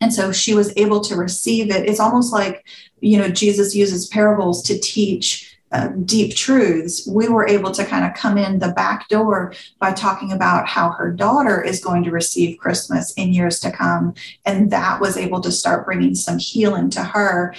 And 0.00 0.12
so 0.12 0.32
she 0.32 0.54
was 0.54 0.76
able 0.76 1.00
to 1.02 1.16
receive 1.16 1.70
it. 1.70 1.88
It's 1.88 2.00
almost 2.00 2.32
like, 2.32 2.66
you 3.00 3.18
know, 3.18 3.28
Jesus 3.28 3.74
uses 3.74 4.06
parables 4.06 4.62
to 4.64 4.78
teach 4.78 5.58
uh, 5.72 5.88
deep 6.04 6.36
truths. 6.36 7.06
We 7.06 7.26
were 7.28 7.48
able 7.48 7.72
to 7.72 7.84
kind 7.84 8.04
of 8.04 8.14
come 8.14 8.38
in 8.38 8.60
the 8.60 8.72
back 8.72 9.08
door 9.08 9.54
by 9.80 9.92
talking 9.92 10.30
about 10.30 10.68
how 10.68 10.90
her 10.90 11.10
daughter 11.10 11.60
is 11.60 11.82
going 11.82 12.04
to 12.04 12.12
receive 12.12 12.58
Christmas 12.58 13.12
in 13.14 13.32
years 13.32 13.58
to 13.60 13.72
come. 13.72 14.14
And 14.44 14.70
that 14.70 15.00
was 15.00 15.16
able 15.16 15.40
to 15.40 15.50
start 15.50 15.84
bringing 15.84 16.14
some 16.14 16.38
healing 16.38 16.90
to 16.90 17.02
her. 17.02 17.56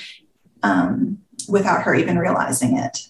Um, 0.63 1.19
without 1.47 1.83
her 1.83 1.95
even 1.95 2.17
realizing 2.17 2.77
it. 2.77 3.09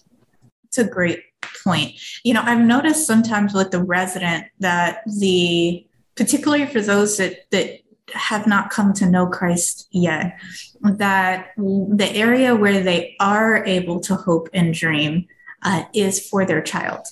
It's 0.64 0.78
a 0.78 0.84
great 0.84 1.20
point. 1.64 1.92
You 2.24 2.34
know, 2.34 2.42
I've 2.42 2.64
noticed 2.64 3.06
sometimes 3.06 3.54
with 3.54 3.70
the 3.70 3.82
resident 3.82 4.46
that 4.60 5.00
the 5.18 5.86
particularly 6.16 6.66
for 6.66 6.80
those 6.80 7.18
that 7.18 7.50
that 7.50 7.80
have 8.12 8.46
not 8.46 8.70
come 8.70 8.92
to 8.92 9.06
know 9.06 9.26
Christ 9.26 9.88
yet, 9.90 10.38
that 10.80 11.50
the 11.56 12.10
area 12.14 12.54
where 12.54 12.80
they 12.80 13.16
are 13.18 13.64
able 13.64 14.00
to 14.00 14.14
hope 14.14 14.48
and 14.54 14.72
dream 14.72 15.26
uh, 15.62 15.84
is 15.92 16.28
for 16.28 16.44
their 16.44 16.62
child. 16.62 17.06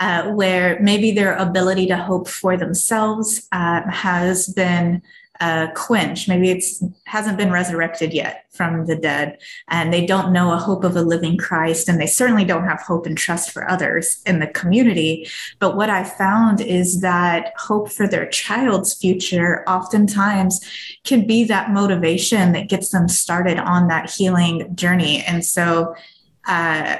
Uh, 0.00 0.30
where 0.30 0.80
maybe 0.80 1.12
their 1.12 1.36
ability 1.36 1.86
to 1.86 1.96
hope 1.96 2.26
for 2.26 2.56
themselves 2.56 3.46
uh, 3.52 3.82
has 3.90 4.48
been 4.54 5.02
uh. 5.40 5.68
Maybe 6.28 6.50
it's 6.50 6.82
hasn't 7.04 7.38
been 7.38 7.50
resurrected 7.50 8.12
yet 8.12 8.44
from 8.50 8.86
the 8.86 8.96
dead, 8.96 9.38
and 9.68 9.92
they 9.92 10.04
don't 10.04 10.32
know 10.32 10.52
a 10.52 10.58
hope 10.58 10.84
of 10.84 10.96
a 10.96 11.02
living 11.02 11.36
Christ, 11.36 11.88
and 11.88 12.00
they 12.00 12.06
certainly 12.06 12.44
don't 12.44 12.68
have 12.68 12.80
hope 12.80 13.06
and 13.06 13.16
trust 13.16 13.50
for 13.50 13.68
others 13.68 14.22
in 14.26 14.38
the 14.38 14.46
community. 14.46 15.28
But 15.58 15.76
what 15.76 15.90
I 15.90 16.04
found 16.04 16.60
is 16.60 17.00
that 17.00 17.52
hope 17.58 17.90
for 17.90 18.06
their 18.06 18.26
child's 18.28 18.94
future 18.94 19.64
oftentimes 19.68 20.60
can 21.04 21.26
be 21.26 21.44
that 21.44 21.70
motivation 21.70 22.52
that 22.52 22.68
gets 22.68 22.90
them 22.90 23.08
started 23.08 23.58
on 23.58 23.88
that 23.88 24.10
healing 24.10 24.74
journey. 24.76 25.22
And 25.24 25.44
so. 25.44 25.94
Uh, 26.46 26.96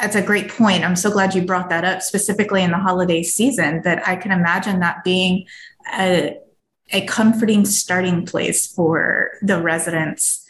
that's 0.00 0.14
a 0.14 0.22
great 0.22 0.48
point. 0.48 0.84
I'm 0.84 0.96
so 0.96 1.10
glad 1.10 1.34
you 1.34 1.42
brought 1.42 1.68
that 1.70 1.84
up 1.84 2.02
specifically 2.02 2.62
in 2.62 2.70
the 2.70 2.78
holiday 2.78 3.22
season. 3.22 3.82
That 3.82 4.06
I 4.06 4.14
can 4.16 4.30
imagine 4.30 4.80
that 4.80 5.02
being 5.04 5.46
a, 5.94 6.36
a 6.92 7.06
comforting 7.06 7.64
starting 7.64 8.26
place 8.26 8.66
for 8.66 9.32
the 9.42 9.60
residents 9.60 10.44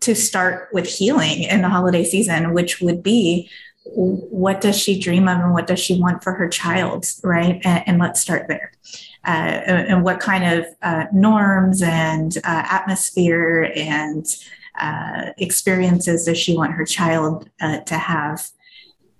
to 0.00 0.14
start 0.14 0.68
with 0.72 0.86
healing 0.86 1.42
in 1.42 1.62
the 1.62 1.68
holiday 1.68 2.04
season, 2.04 2.52
which 2.52 2.80
would 2.80 3.02
be 3.02 3.50
what 3.94 4.60
does 4.60 4.78
she 4.78 4.98
dream 4.98 5.28
of 5.28 5.38
and 5.38 5.52
what 5.52 5.66
does 5.66 5.80
she 5.80 6.00
want 6.00 6.22
for 6.22 6.34
her 6.34 6.48
child, 6.48 7.06
right? 7.22 7.60
And, 7.64 7.88
and 7.88 7.98
let's 7.98 8.20
start 8.20 8.46
there. 8.48 8.72
Uh, 9.26 9.30
and 9.30 10.04
what 10.04 10.20
kind 10.20 10.58
of 10.58 10.66
uh, 10.82 11.06
norms 11.12 11.82
and 11.82 12.36
uh, 12.38 12.40
atmosphere 12.44 13.72
and 13.74 14.26
uh, 14.78 15.30
experiences 15.38 16.24
does 16.24 16.38
she 16.38 16.56
want 16.56 16.72
her 16.72 16.84
child 16.84 17.48
uh, 17.60 17.80
to 17.80 17.94
have? 17.94 18.48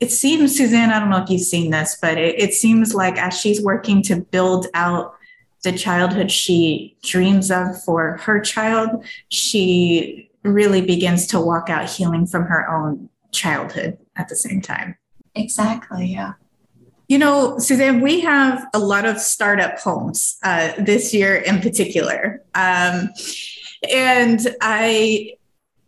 It 0.01 0.13
seems, 0.13 0.57
Suzanne, 0.57 0.91
I 0.91 1.01
don't 1.01 1.11
know 1.11 1.23
if 1.23 1.31
you've 1.31 1.41
seen 1.41 1.71
this, 1.71 1.99
but 2.01 2.19
it, 2.19 2.39
it 2.39 2.55
seems 2.55 2.95
like 2.95 3.19
as 3.19 3.39
she's 3.39 3.61
working 3.61 4.03
to 4.05 4.17
build 4.17 4.69
out 4.75 5.18
the 5.65 5.73
childhood 5.73 6.31
she 6.31 6.97
dreams 7.03 7.51
of 7.51 7.83
for 7.83 8.19
her 8.19 8.41
child, 8.41 9.05
she 9.29 10.31
really 10.45 10.81
begins 10.81 11.27
to 11.29 11.41
walk 11.41 11.69
out 11.69 11.89
healing 11.89 12.27
from 12.27 12.45
her 12.45 12.69
own 12.71 13.09
childhood 13.33 13.99
at 14.17 14.29
the 14.29 14.37
same 14.37 14.61
time. 14.61 14.97
Exactly, 15.35 16.07
yeah. 16.07 16.35
You 17.09 17.19
know, 17.19 17.59
Suzanne, 17.59 18.01
we 18.01 18.21
have 18.21 18.67
a 18.75 18.79
lot 18.79 19.07
of 19.07 19.19
startup 19.19 19.79
homes 19.79 20.37
uh, 20.43 20.73
this 20.79 21.15
year 21.15 21.37
in 21.37 21.61
particular. 21.61 22.43
Um, 22.55 23.09
and 23.91 24.47
I 24.61 25.38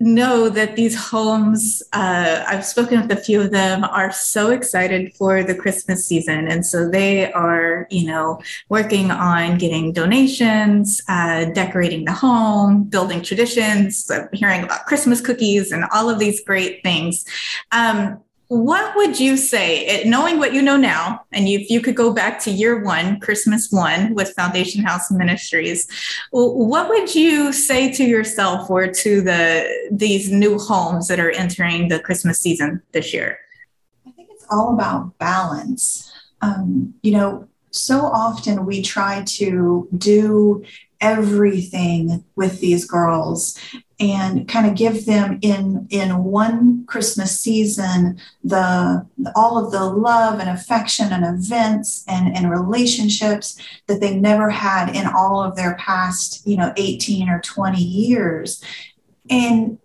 know 0.01 0.49
that 0.49 0.77
these 0.77 0.97
homes, 0.97 1.83
uh, 1.93 2.45
I've 2.49 2.65
spoken 2.65 3.01
with 3.01 3.13
a 3.13 3.21
few 3.21 3.41
of 3.41 3.51
them, 3.51 3.85
are 3.85 4.11
so 4.11 4.51
excited 4.51 5.15
for 5.15 5.45
the 5.45 5.55
Christmas 5.55 6.07
season. 6.07 6.49
And 6.49 6.65
so 6.65 6.89
they 6.89 7.31
are, 7.33 7.87
you 7.91 8.07
know, 8.07 8.41
working 8.71 9.11
on 9.11 9.59
getting 9.59 9.93
donations, 9.93 11.03
uh, 11.09 11.47
decorating 11.47 12.07
the 12.07 12.13
home, 12.13 12.85
building 12.85 13.23
traditions, 13.23 14.11
hearing 14.33 14.65
about 14.65 14.87
Christmas 14.87 15.21
cookies, 15.21 15.71
and 15.71 15.85
all 15.93 16.09
of 16.09 16.19
these 16.19 16.43
great 16.43 16.83
things. 16.83 17.25
Um, 17.73 18.21
what 18.51 18.97
would 18.97 19.21
you 19.21 19.37
say, 19.37 20.03
knowing 20.05 20.37
what 20.41 20.53
you 20.53 20.61
know 20.61 20.77
now, 20.77 21.25
and 21.31 21.47
if 21.47 21.71
you 21.71 21.81
could 21.81 21.95
go 21.95 22.13
back 22.13 22.41
to 22.41 22.51
year 22.51 22.83
one, 22.83 23.21
Christmas 23.21 23.71
one 23.71 24.13
with 24.13 24.35
Foundation 24.35 24.83
House 24.83 25.09
Ministries, 25.09 25.87
what 26.33 26.89
would 26.89 27.15
you 27.15 27.53
say 27.53 27.93
to 27.93 28.03
yourself 28.03 28.69
or 28.69 28.89
to 28.89 29.21
the 29.21 29.89
these 29.93 30.33
new 30.33 30.59
homes 30.59 31.07
that 31.07 31.21
are 31.21 31.31
entering 31.31 31.87
the 31.87 32.01
Christmas 32.01 32.41
season 32.41 32.83
this 32.91 33.15
year? 33.15 33.39
I 34.05 34.11
think 34.11 34.31
it's 34.33 34.47
all 34.51 34.75
about 34.75 35.17
balance. 35.19 36.13
Um, 36.43 36.95
you 37.05 37.13
know, 37.13 37.47
so 37.71 38.01
often 38.01 38.67
we 38.67 38.83
try 38.83 39.23
to 39.39 39.89
do 39.97 40.65
everything 41.01 42.25
with 42.37 42.61
these 42.61 42.85
girls 42.85 43.59
and 43.99 44.49
kind 44.49 44.67
of 44.67 44.75
give 44.75 45.07
them 45.07 45.39
in 45.43 45.87
in 45.91 46.25
one 46.25 46.85
christmas 46.87 47.39
season 47.39 48.19
the 48.45 49.07
all 49.35 49.63
of 49.63 49.73
the 49.73 49.85
love 49.85 50.41
and 50.41 50.49
affection 50.49 51.13
and 51.13 51.25
events 51.25 52.05
and, 52.09 52.35
and 52.35 52.51
relationships 52.51 53.59
that 53.87 54.01
they 54.01 54.17
never 54.17 54.51
had 54.51 54.95
in 54.95 55.07
all 55.07 55.43
of 55.43 55.57
their 55.57 55.75
past 55.77 56.47
you 56.47 56.57
know 56.57 56.73
18 56.77 57.29
or 57.29 57.41
20 57.41 57.83
years. 57.83 58.63
And 59.29 59.79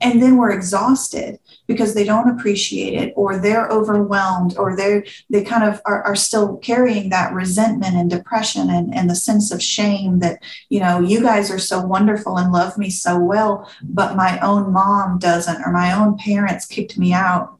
and 0.00 0.22
then 0.22 0.36
we're 0.36 0.50
exhausted 0.50 1.38
because 1.66 1.94
they 1.94 2.04
don't 2.04 2.28
appreciate 2.28 2.94
it 2.94 3.12
or 3.16 3.38
they're 3.38 3.68
overwhelmed 3.68 4.56
or 4.58 4.76
they're 4.76 5.04
they 5.30 5.42
kind 5.42 5.64
of 5.64 5.80
are, 5.84 6.02
are 6.02 6.16
still 6.16 6.56
carrying 6.58 7.08
that 7.08 7.32
resentment 7.32 7.94
and 7.94 8.10
depression 8.10 8.70
and, 8.70 8.94
and 8.94 9.08
the 9.08 9.14
sense 9.14 9.50
of 9.50 9.62
shame 9.62 10.18
that 10.18 10.42
you 10.68 10.80
know 10.80 11.00
you 11.00 11.20
guys 11.20 11.50
are 11.50 11.58
so 11.58 11.80
wonderful 11.80 12.36
and 12.36 12.52
love 12.52 12.76
me 12.78 12.90
so 12.90 13.18
well 13.18 13.70
but 13.82 14.16
my 14.16 14.38
own 14.40 14.72
mom 14.72 15.18
doesn't 15.18 15.62
or 15.64 15.72
my 15.72 15.92
own 15.92 16.16
parents 16.18 16.66
kicked 16.66 16.98
me 16.98 17.12
out 17.12 17.58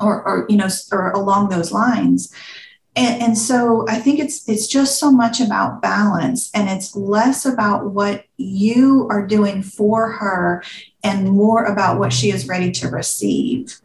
or 0.00 0.22
or 0.26 0.46
you 0.48 0.56
know 0.56 0.68
or 0.92 1.10
along 1.10 1.48
those 1.48 1.72
lines 1.72 2.34
and, 2.96 3.22
and, 3.22 3.38
so 3.38 3.84
I 3.88 3.98
think 3.98 4.18
it's 4.18 4.48
it's 4.48 4.66
just 4.66 4.98
so 4.98 5.12
much 5.12 5.40
about 5.40 5.82
balance, 5.82 6.50
and 6.54 6.68
it's 6.68 6.96
less 6.96 7.44
about 7.44 7.90
what 7.90 8.24
you 8.38 9.06
are 9.10 9.26
doing 9.26 9.62
for 9.62 10.10
her, 10.12 10.64
and 11.04 11.30
more 11.30 11.64
about 11.64 11.98
what 11.98 12.12
she 12.12 12.30
is 12.30 12.48
ready 12.48 12.72
to 12.72 12.88
receive. 12.88 13.78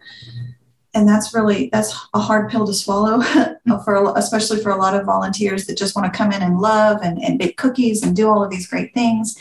And 0.94 1.08
that's 1.08 1.34
really 1.34 1.70
that's 1.74 1.94
a 2.14 2.20
hard 2.20 2.50
pill 2.50 2.66
to 2.66 2.74
swallow 2.74 3.22
for 3.86 4.18
especially 4.18 4.62
for 4.62 4.72
a 4.72 4.78
lot 4.78 4.96
of 4.96 5.06
volunteers 5.06 5.68
that 5.68 5.78
just 5.78 5.96
want 5.96 6.12
to 6.12 6.18
come 6.18 6.32
in 6.32 6.42
and 6.42 6.60
love 6.60 7.02
and, 7.04 7.22
and 7.22 7.38
bake 7.38 7.58
cookies 7.58 8.04
and 8.04 8.16
do 8.16 8.30
all 8.30 8.44
of 8.44 8.50
these 8.50 8.68
great 8.68 8.94
things. 8.94 9.38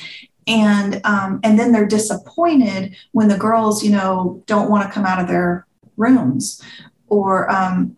And 0.47 1.01
um, 1.05 1.39
and 1.45 1.59
then 1.59 1.71
they're 1.71 1.87
disappointed 1.87 2.97
when 3.13 3.29
the 3.29 3.39
girls, 3.39 3.85
you 3.85 3.91
know, 3.93 4.43
don't 4.47 4.69
want 4.69 4.87
to 4.87 4.93
come 4.93 5.07
out 5.07 5.21
of 5.21 5.29
their 5.29 5.67
rooms 5.97 6.61
or 7.09 7.51
um, 7.51 7.97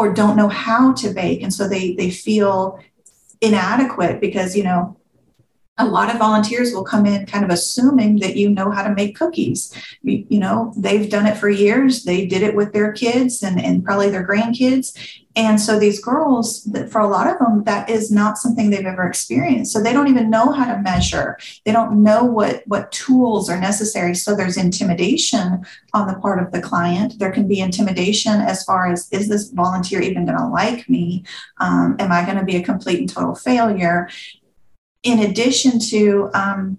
or 0.00 0.14
don't 0.14 0.34
know 0.34 0.48
how 0.48 0.94
to 0.94 1.12
bake 1.12 1.42
and 1.42 1.52
so 1.52 1.68
they 1.68 1.94
they 1.94 2.10
feel 2.10 2.82
inadequate 3.42 4.18
because 4.18 4.56
you 4.56 4.64
know 4.64 4.96
a 5.76 5.84
lot 5.84 6.10
of 6.10 6.18
volunteers 6.18 6.72
will 6.72 6.84
come 6.84 7.04
in 7.04 7.26
kind 7.26 7.44
of 7.44 7.50
assuming 7.50 8.18
that 8.20 8.36
you 8.36 8.48
know 8.48 8.70
how 8.70 8.82
to 8.82 8.94
make 8.94 9.16
cookies. 9.16 9.72
You, 10.02 10.26
you, 10.28 10.38
know, 10.38 10.74
they've 10.76 11.08
done 11.08 11.26
it 11.26 11.38
for 11.38 11.48
years. 11.48 12.04
They 12.04 12.26
did 12.26 12.42
it 12.42 12.54
with 12.54 12.74
their 12.74 12.92
kids 12.92 13.42
and, 13.42 13.58
and 13.58 13.82
probably 13.82 14.10
their 14.10 14.26
grandkids. 14.26 14.94
And 15.36 15.60
so 15.60 15.78
these 15.78 16.00
girls, 16.00 16.68
for 16.90 17.00
a 17.00 17.06
lot 17.06 17.28
of 17.28 17.38
them, 17.38 17.62
that 17.64 17.88
is 17.88 18.10
not 18.10 18.36
something 18.36 18.70
they've 18.70 18.84
ever 18.84 19.04
experienced. 19.04 19.72
So 19.72 19.80
they 19.80 19.92
don't 19.92 20.08
even 20.08 20.28
know 20.28 20.50
how 20.50 20.74
to 20.74 20.82
measure. 20.82 21.38
They 21.64 21.72
don't 21.72 22.02
know 22.02 22.24
what, 22.24 22.66
what 22.66 22.90
tools 22.90 23.48
are 23.48 23.60
necessary. 23.60 24.14
So 24.16 24.34
there's 24.34 24.56
intimidation 24.56 25.64
on 25.94 26.08
the 26.08 26.18
part 26.18 26.42
of 26.42 26.50
the 26.50 26.60
client. 26.60 27.18
There 27.18 27.30
can 27.30 27.46
be 27.46 27.60
intimidation 27.60 28.40
as 28.40 28.64
far 28.64 28.90
as, 28.90 29.08
is 29.12 29.28
this 29.28 29.50
volunteer 29.50 30.00
even 30.00 30.26
going 30.26 30.38
to 30.38 30.48
like 30.48 30.88
me? 30.88 31.24
Um, 31.60 31.96
am 32.00 32.10
I 32.10 32.24
going 32.24 32.38
to 32.38 32.44
be 32.44 32.56
a 32.56 32.62
complete 32.62 32.98
and 32.98 33.08
total 33.08 33.34
failure? 33.34 34.08
in 35.02 35.20
addition 35.20 35.78
to 35.78 36.30
um, 36.34 36.78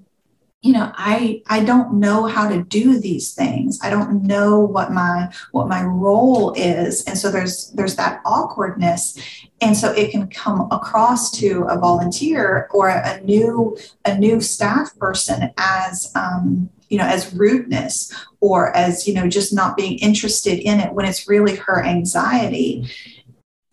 you 0.61 0.73
know 0.73 0.91
i 0.95 1.41
i 1.47 1.63
don't 1.63 1.93
know 1.93 2.25
how 2.25 2.47
to 2.47 2.63
do 2.63 2.99
these 2.99 3.33
things. 3.33 3.79
I 3.81 3.89
don't 3.89 4.23
know 4.23 4.59
what 4.59 4.91
my 4.91 5.31
what 5.51 5.67
my 5.67 5.83
role 5.83 6.53
is. 6.53 7.03
And 7.05 7.17
so 7.17 7.31
there's 7.31 7.71
there's 7.71 7.95
that 7.95 8.21
awkwardness. 8.25 9.17
And 9.61 9.75
so 9.75 9.91
it 9.91 10.11
can 10.11 10.27
come 10.27 10.67
across 10.71 11.31
to 11.39 11.65
a 11.69 11.77
volunteer 11.77 12.67
or 12.71 12.89
a 12.89 13.21
new 13.21 13.77
a 14.05 14.17
new 14.17 14.41
staff 14.41 14.97
person 14.97 15.51
as 15.57 16.11
um, 16.15 16.69
you 16.89 16.97
know 16.97 17.05
as 17.05 17.33
rudeness 17.33 18.13
or 18.39 18.75
as 18.75 19.07
you 19.07 19.13
know 19.13 19.27
just 19.27 19.53
not 19.53 19.77
being 19.77 19.97
interested 19.99 20.59
in 20.59 20.79
it 20.79 20.93
when 20.93 21.05
it's 21.05 21.27
really 21.27 21.55
her 21.55 21.83
anxiety. 21.83 22.87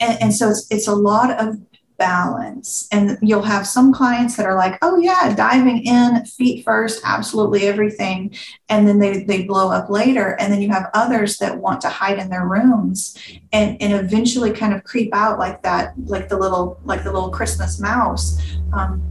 And, 0.01 0.23
and 0.23 0.35
so 0.35 0.51
it's, 0.51 0.67
it's 0.71 0.87
a 0.87 0.95
lot 0.95 1.33
of 1.41 1.57
balance. 1.99 2.89
And 2.91 3.19
you'll 3.21 3.43
have 3.43 3.67
some 3.67 3.93
clients 3.93 4.37
that 4.37 4.47
are 4.47 4.57
like, 4.57 4.79
oh, 4.83 4.97
yeah, 4.99 5.35
diving 5.35 5.85
in 5.85 6.25
feet 6.25 6.65
first, 6.65 7.03
absolutely 7.05 7.67
everything. 7.67 8.35
And 8.69 8.89
then 8.89 8.99
they, 8.99 9.25
they 9.25 9.45
blow 9.45 9.71
up 9.71 9.91
later. 9.91 10.37
And 10.41 10.53
then 10.53 10.63
you 10.63 10.71
have 10.71 10.91
others 10.95 11.39
that 11.39 11.59
want 11.59 11.81
to 11.83 11.89
hide 11.89 12.19
in 12.19 12.31
their 12.31 12.47
rooms 12.47 13.19
and, 13.53 13.81
and 13.83 13.93
eventually 13.93 14.53
kind 14.53 14.73
of 14.73 14.85
creep 14.85 15.15
out 15.15 15.39
like 15.39 15.63
that, 15.63 15.93
like 16.07 16.29
the 16.29 16.39
little, 16.39 16.81
like 16.85 17.05
the 17.05 17.13
little 17.13 17.31
Christmas 17.31 17.79
mouse. 17.79 18.41
Um, 18.73 19.03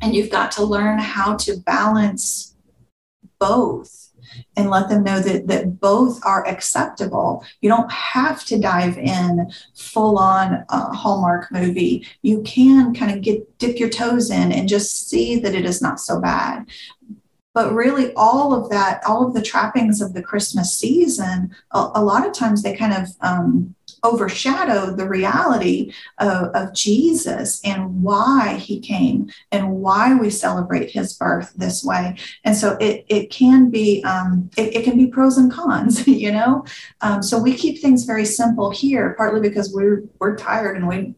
and 0.00 0.14
you've 0.14 0.30
got 0.30 0.52
to 0.52 0.64
learn 0.64 0.98
how 0.98 1.36
to 1.36 1.56
balance 1.58 2.56
both 3.38 4.07
and 4.58 4.70
let 4.70 4.88
them 4.88 5.04
know 5.04 5.20
that, 5.20 5.46
that 5.46 5.80
both 5.80 6.20
are 6.26 6.46
acceptable. 6.46 7.44
You 7.60 7.70
don't 7.70 7.90
have 7.92 8.44
to 8.46 8.58
dive 8.58 8.98
in 8.98 9.50
full 9.74 10.18
on 10.18 10.64
uh, 10.68 10.92
Hallmark 10.92 11.52
movie. 11.52 12.06
You 12.22 12.42
can 12.42 12.92
kind 12.92 13.12
of 13.12 13.22
get 13.22 13.58
dip 13.58 13.78
your 13.78 13.88
toes 13.88 14.30
in 14.30 14.50
and 14.52 14.68
just 14.68 15.08
see 15.08 15.38
that 15.38 15.54
it 15.54 15.64
is 15.64 15.80
not 15.80 16.00
so 16.00 16.20
bad 16.20 16.66
but 17.54 17.72
really 17.72 18.12
all 18.14 18.52
of 18.52 18.70
that 18.70 19.02
all 19.04 19.26
of 19.26 19.34
the 19.34 19.42
trappings 19.42 20.00
of 20.00 20.12
the 20.14 20.22
christmas 20.22 20.76
season 20.76 21.50
a, 21.72 21.90
a 21.94 22.04
lot 22.04 22.26
of 22.26 22.32
times 22.32 22.62
they 22.62 22.76
kind 22.76 22.92
of 22.92 23.08
um, 23.20 23.74
overshadow 24.02 24.94
the 24.94 25.08
reality 25.08 25.92
of, 26.18 26.48
of, 26.54 26.74
Jesus 26.74 27.60
and 27.64 28.02
why 28.02 28.54
he 28.54 28.78
came 28.78 29.30
and 29.50 29.70
why 29.70 30.14
we 30.14 30.30
celebrate 30.30 30.90
his 30.90 31.14
birth 31.14 31.52
this 31.56 31.82
way. 31.82 32.16
And 32.44 32.56
so 32.56 32.76
it, 32.80 33.04
it 33.08 33.30
can 33.30 33.70
be 33.70 34.04
um, 34.04 34.50
it, 34.56 34.76
it, 34.76 34.84
can 34.84 34.96
be 34.96 35.06
pros 35.06 35.38
and 35.38 35.50
cons, 35.50 36.06
you 36.06 36.30
know. 36.30 36.64
Um, 37.00 37.22
so 37.22 37.38
we 37.38 37.54
keep 37.54 37.80
things 37.80 38.04
very 38.04 38.24
simple 38.24 38.70
here, 38.70 39.14
partly 39.16 39.40
because 39.40 39.72
we're 39.72 40.04
we're 40.18 40.36
tired 40.36 40.76
and 40.76 40.86
we 40.86 41.14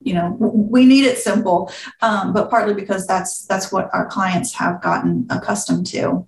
you 0.00 0.14
know 0.14 0.36
we 0.38 0.84
need 0.84 1.04
it 1.04 1.18
simple 1.18 1.72
um, 2.02 2.32
but 2.32 2.50
partly 2.50 2.74
because 2.74 3.06
that's 3.06 3.46
that's 3.46 3.72
what 3.72 3.88
our 3.92 4.06
clients 4.06 4.52
have 4.52 4.82
gotten 4.82 5.26
accustomed 5.30 5.86
to 5.86 6.26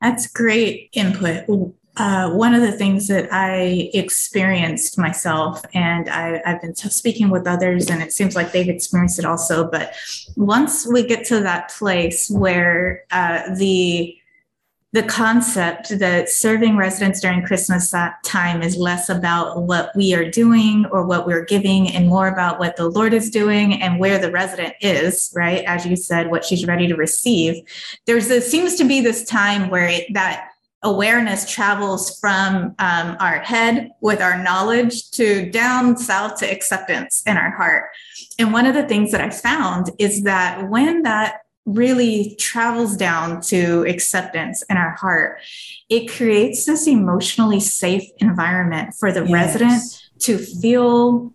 that's 0.00 0.26
great 0.26 0.90
input 0.92 1.48
uh, 1.96 2.30
one 2.30 2.54
of 2.54 2.62
the 2.62 2.72
things 2.72 3.06
that 3.08 3.28
I 3.32 3.90
experienced 3.94 4.98
myself, 4.98 5.62
and 5.74 6.08
I, 6.08 6.42
have 6.44 6.60
been 6.60 6.74
speaking 6.74 7.30
with 7.30 7.46
others, 7.46 7.88
and 7.88 8.02
it 8.02 8.12
seems 8.12 8.34
like 8.34 8.52
they've 8.52 8.68
experienced 8.68 9.18
it 9.18 9.24
also. 9.24 9.70
But 9.70 9.94
once 10.36 10.86
we 10.86 11.04
get 11.06 11.24
to 11.26 11.40
that 11.40 11.70
place 11.70 12.28
where 12.28 13.04
uh, 13.10 13.54
the 13.54 14.16
the 14.94 15.02
concept 15.02 15.98
that 15.98 16.28
serving 16.28 16.76
residents 16.76 17.20
during 17.20 17.42
Christmas 17.42 17.92
time 18.24 18.62
is 18.62 18.76
less 18.76 19.08
about 19.08 19.64
what 19.64 19.90
we 19.96 20.14
are 20.14 20.30
doing 20.30 20.86
or 20.92 21.04
what 21.04 21.26
we're 21.26 21.44
giving 21.44 21.88
and 21.88 22.06
more 22.06 22.28
about 22.28 22.60
what 22.60 22.76
the 22.76 22.88
Lord 22.88 23.12
is 23.12 23.28
doing 23.28 23.82
and 23.82 23.98
where 23.98 24.20
the 24.20 24.30
resident 24.30 24.74
is, 24.80 25.32
right? 25.34 25.64
As 25.64 25.84
you 25.84 25.96
said, 25.96 26.30
what 26.30 26.44
she's 26.44 26.64
ready 26.64 26.86
to 26.86 26.94
receive. 26.94 27.64
There's 28.06 28.28
this 28.28 28.48
seems 28.48 28.76
to 28.76 28.84
be 28.84 29.00
this 29.00 29.24
time 29.24 29.68
where 29.68 29.88
it, 29.88 30.14
that 30.14 30.50
awareness 30.84 31.50
travels 31.50 32.18
from 32.20 32.74
um, 32.78 33.16
our 33.18 33.40
head 33.40 33.90
with 34.00 34.20
our 34.20 34.40
knowledge 34.42 35.10
to 35.12 35.50
down 35.50 35.96
south 35.96 36.38
to 36.38 36.46
acceptance 36.50 37.22
in 37.26 37.36
our 37.36 37.50
heart. 37.50 37.90
And 38.38 38.52
one 38.52 38.66
of 38.66 38.74
the 38.74 38.86
things 38.86 39.10
that 39.12 39.20
I 39.20 39.30
found 39.30 39.90
is 39.98 40.22
that 40.22 40.68
when 40.68 41.02
that 41.02 41.40
really 41.66 42.36
travels 42.38 42.96
down 42.96 43.40
to 43.40 43.86
acceptance 43.88 44.62
in 44.68 44.76
our 44.76 44.90
heart, 44.90 45.40
it 45.88 46.10
creates 46.10 46.66
this 46.66 46.86
emotionally 46.86 47.60
safe 47.60 48.04
environment 48.18 48.94
for 48.94 49.10
the 49.10 49.24
yes. 49.24 49.32
resident 49.32 49.82
to 50.20 50.38
feel 50.38 51.32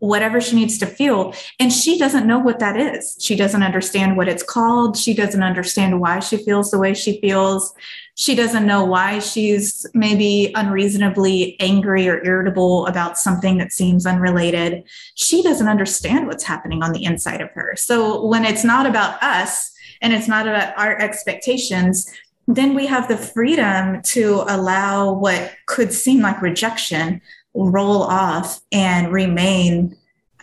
whatever 0.00 0.40
she 0.40 0.56
needs 0.56 0.78
to 0.78 0.86
feel. 0.86 1.34
And 1.58 1.72
she 1.72 1.98
doesn't 1.98 2.26
know 2.26 2.38
what 2.38 2.60
that 2.60 2.76
is. 2.76 3.16
She 3.20 3.36
doesn't 3.36 3.62
understand 3.62 4.16
what 4.16 4.28
it's 4.28 4.42
called. 4.42 4.96
She 4.96 5.12
doesn't 5.12 5.42
understand 5.42 6.00
why 6.00 6.20
she 6.20 6.36
feels 6.36 6.70
the 6.70 6.78
way 6.78 6.94
she 6.94 7.20
feels. 7.20 7.74
She 8.18 8.34
doesn't 8.34 8.66
know 8.66 8.84
why 8.84 9.20
she's 9.20 9.86
maybe 9.94 10.50
unreasonably 10.56 11.56
angry 11.60 12.08
or 12.08 12.20
irritable 12.24 12.84
about 12.88 13.16
something 13.16 13.58
that 13.58 13.72
seems 13.72 14.06
unrelated. 14.06 14.82
She 15.14 15.40
doesn't 15.40 15.68
understand 15.68 16.26
what's 16.26 16.42
happening 16.42 16.82
on 16.82 16.90
the 16.90 17.04
inside 17.04 17.40
of 17.40 17.52
her. 17.52 17.74
So 17.76 18.26
when 18.26 18.44
it's 18.44 18.64
not 18.64 18.86
about 18.86 19.22
us 19.22 19.72
and 20.02 20.12
it's 20.12 20.26
not 20.26 20.48
about 20.48 20.76
our 20.76 20.98
expectations, 20.98 22.12
then 22.48 22.74
we 22.74 22.86
have 22.86 23.06
the 23.06 23.16
freedom 23.16 24.02
to 24.02 24.42
allow 24.48 25.12
what 25.12 25.52
could 25.66 25.92
seem 25.92 26.20
like 26.20 26.42
rejection 26.42 27.20
roll 27.54 28.02
off 28.02 28.60
and 28.72 29.12
remain 29.12 29.96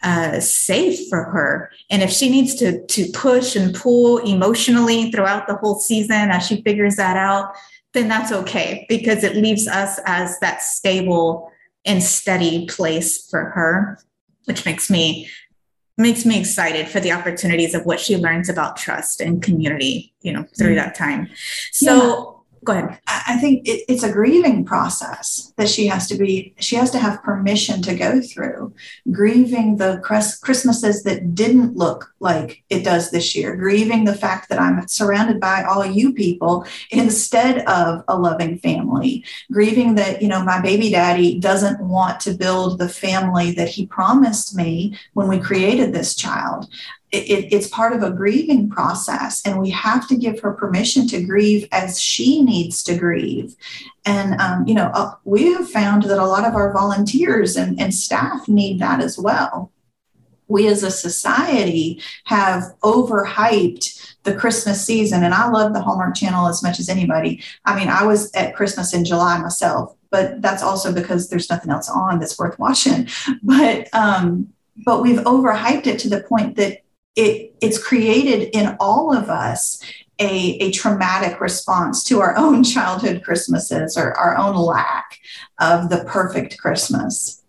uh, 0.06 0.40
safe 0.40 1.10
for 1.10 1.24
her. 1.24 1.72
And 1.90 2.04
if 2.04 2.12
she 2.12 2.30
needs 2.30 2.54
to 2.56 2.86
to 2.86 3.12
push 3.12 3.56
and 3.56 3.74
pull 3.74 4.20
emotionally 4.20 5.12
throughout 5.12 5.48
the 5.48 5.56
whole 5.56 5.80
season 5.80 6.30
as 6.30 6.46
she 6.46 6.62
figures 6.62 6.96
that 6.98 7.18
out, 7.18 7.56
then 7.94 8.08
that's 8.08 8.32
okay 8.32 8.86
because 8.88 9.24
it 9.24 9.36
leaves 9.36 9.68
us 9.68 10.00
as 10.06 10.40
that 10.40 10.62
stable 10.62 11.52
and 11.86 12.04
steady 12.04 12.68
place 12.68 13.28
for 13.30 13.46
her, 13.46 14.00
which 14.46 14.64
makes 14.64 14.92
me 14.92 15.28
makes 15.98 16.24
me 16.24 16.40
excited 16.40 16.88
for 16.88 17.00
the 17.00 17.12
opportunities 17.12 17.74
of 17.74 17.86
what 17.86 18.00
she 18.00 18.16
learns 18.16 18.48
about 18.48 18.78
trust 18.78 19.22
and 19.22 19.42
community, 19.42 20.14
you 20.22 20.32
know, 20.32 20.46
through 20.58 20.76
mm-hmm. 20.76 20.86
that 20.86 20.94
time. 20.94 21.30
So 21.72 22.35
go 22.66 22.74
ahead. 22.74 23.00
I 23.08 23.38
think 23.38 23.68
it, 23.68 23.86
it's 23.88 24.04
a 24.04 24.12
grieving 24.12 24.66
process 24.66 25.54
that 25.58 25.70
she 25.70 25.88
has 25.88 26.08
to 26.08 26.18
be, 26.18 26.54
she 26.60 26.76
has 26.76 26.92
to 26.92 27.00
have 27.00 27.24
permission 27.24 27.82
to 27.84 27.96
go 27.96 28.20
through. 28.22 28.74
Grieving 29.12 29.78
the 29.78 30.00
Christmases 30.04 31.04
that 31.04 31.34
didn't 31.34 31.78
look 31.78 32.14
like 32.20 32.64
it 32.70 32.84
does 32.84 33.12
this 33.12 33.36
year, 33.36 33.56
grieving 33.56 34.06
the 34.06 34.16
fact 34.16 34.50
that 34.50 34.60
I'm 34.60 34.88
surrounded 34.88 35.40
by 35.40 35.64
all 35.64 35.86
you 35.86 36.14
people 36.14 36.66
instead 36.92 37.60
of 37.68 38.04
a 38.08 38.18
loving 38.18 38.58
family, 38.60 39.24
grieving 39.52 39.96
that, 39.96 40.22
you 40.22 40.28
know, 40.28 40.44
my 40.44 40.60
baby 40.62 40.90
daddy 40.90 41.40
doesn't 41.40 41.80
want 41.80 42.20
to 42.22 42.34
build 42.34 42.80
the 42.80 42.90
family 42.90 43.52
that 43.52 43.70
he 43.70 43.86
promised 43.86 44.56
me 44.56 44.98
when 45.14 45.28
we 45.28 45.40
created 45.40 45.94
this 45.94 46.16
child 46.16 46.68
it, 47.12 47.54
it's 47.54 47.68
part 47.68 47.94
of 47.94 48.04
a 48.04 48.12
grieving 48.12 48.70
process 48.70 49.42
and 49.46 49.60
we 49.60 49.70
have 49.70 50.08
to 50.08 50.16
give 50.16 50.40
her 50.40 50.52
permission 50.52 51.08
to 51.08 51.24
grieve 51.24 51.68
as 51.72 52.00
she 52.00 52.42
needs 52.42 52.84
to 52.84 52.98
grieve 52.98 53.56
and 54.06 54.40
um, 54.42 54.68
you 54.68 54.74
know 54.74 54.92
uh, 54.94 55.14
we 55.24 55.54
have 55.54 55.70
found 55.70 56.04
that 56.04 56.20
a 56.20 56.26
lot 56.26 56.46
of 56.46 56.56
our 56.56 56.74
volunteers 56.74 57.56
and, 57.56 57.80
and 57.80 57.94
staff 57.94 58.48
need 58.48 58.80
that 58.80 59.02
as 59.02 59.18
well 59.18 59.72
we 60.48 60.68
as 60.68 60.84
a 60.84 60.92
society 60.92 62.02
have 62.26 62.64
overhyped 62.84 64.16
the 64.24 64.36
Christmas 64.36 64.86
season. 64.86 65.24
And 65.24 65.34
I 65.34 65.48
love 65.50 65.74
the 65.74 65.82
Hallmark 65.82 66.16
Channel 66.16 66.48
as 66.48 66.62
much 66.62 66.80
as 66.80 66.90
anybody. 66.90 67.42
I 67.66 67.76
mean, 67.78 67.88
I 67.88 68.06
was 68.06 68.34
at 68.34 68.56
Christmas 68.56 68.94
in 68.94 69.06
July 69.06 69.40
myself, 69.40 69.96
but 70.12 70.42
that's 70.42 70.64
also 70.64 70.94
because 70.94 71.30
there's 71.30 71.50
nothing 71.50 71.72
else 71.72 71.90
on 71.90 72.20
that's 72.20 72.38
worth 72.38 72.60
watching. 72.60 73.08
But 73.44 73.88
um, 73.94 74.50
but 74.86 75.02
we've 75.02 75.20
overhyped 75.20 75.88
it 75.88 76.00
to 76.00 76.10
the 76.10 76.22
point 76.22 76.58
that 76.58 76.84
it, 77.16 77.56
it's 77.62 77.82
created 77.82 78.50
in 78.56 78.76
all 78.80 79.16
of 79.16 79.30
us 79.30 79.82
a, 80.20 80.58
a 80.58 80.72
traumatic 80.72 81.40
response 81.42 82.04
to 82.06 82.22
our 82.22 82.38
own 82.38 82.64
childhood 82.76 83.24
Christmases 83.24 83.98
or 83.98 84.14
our 84.14 84.38
own 84.38 84.56
lack 84.56 85.20
of 85.60 85.90
the 85.90 86.04
perfect 86.06 86.58
Christmas. 86.58 87.42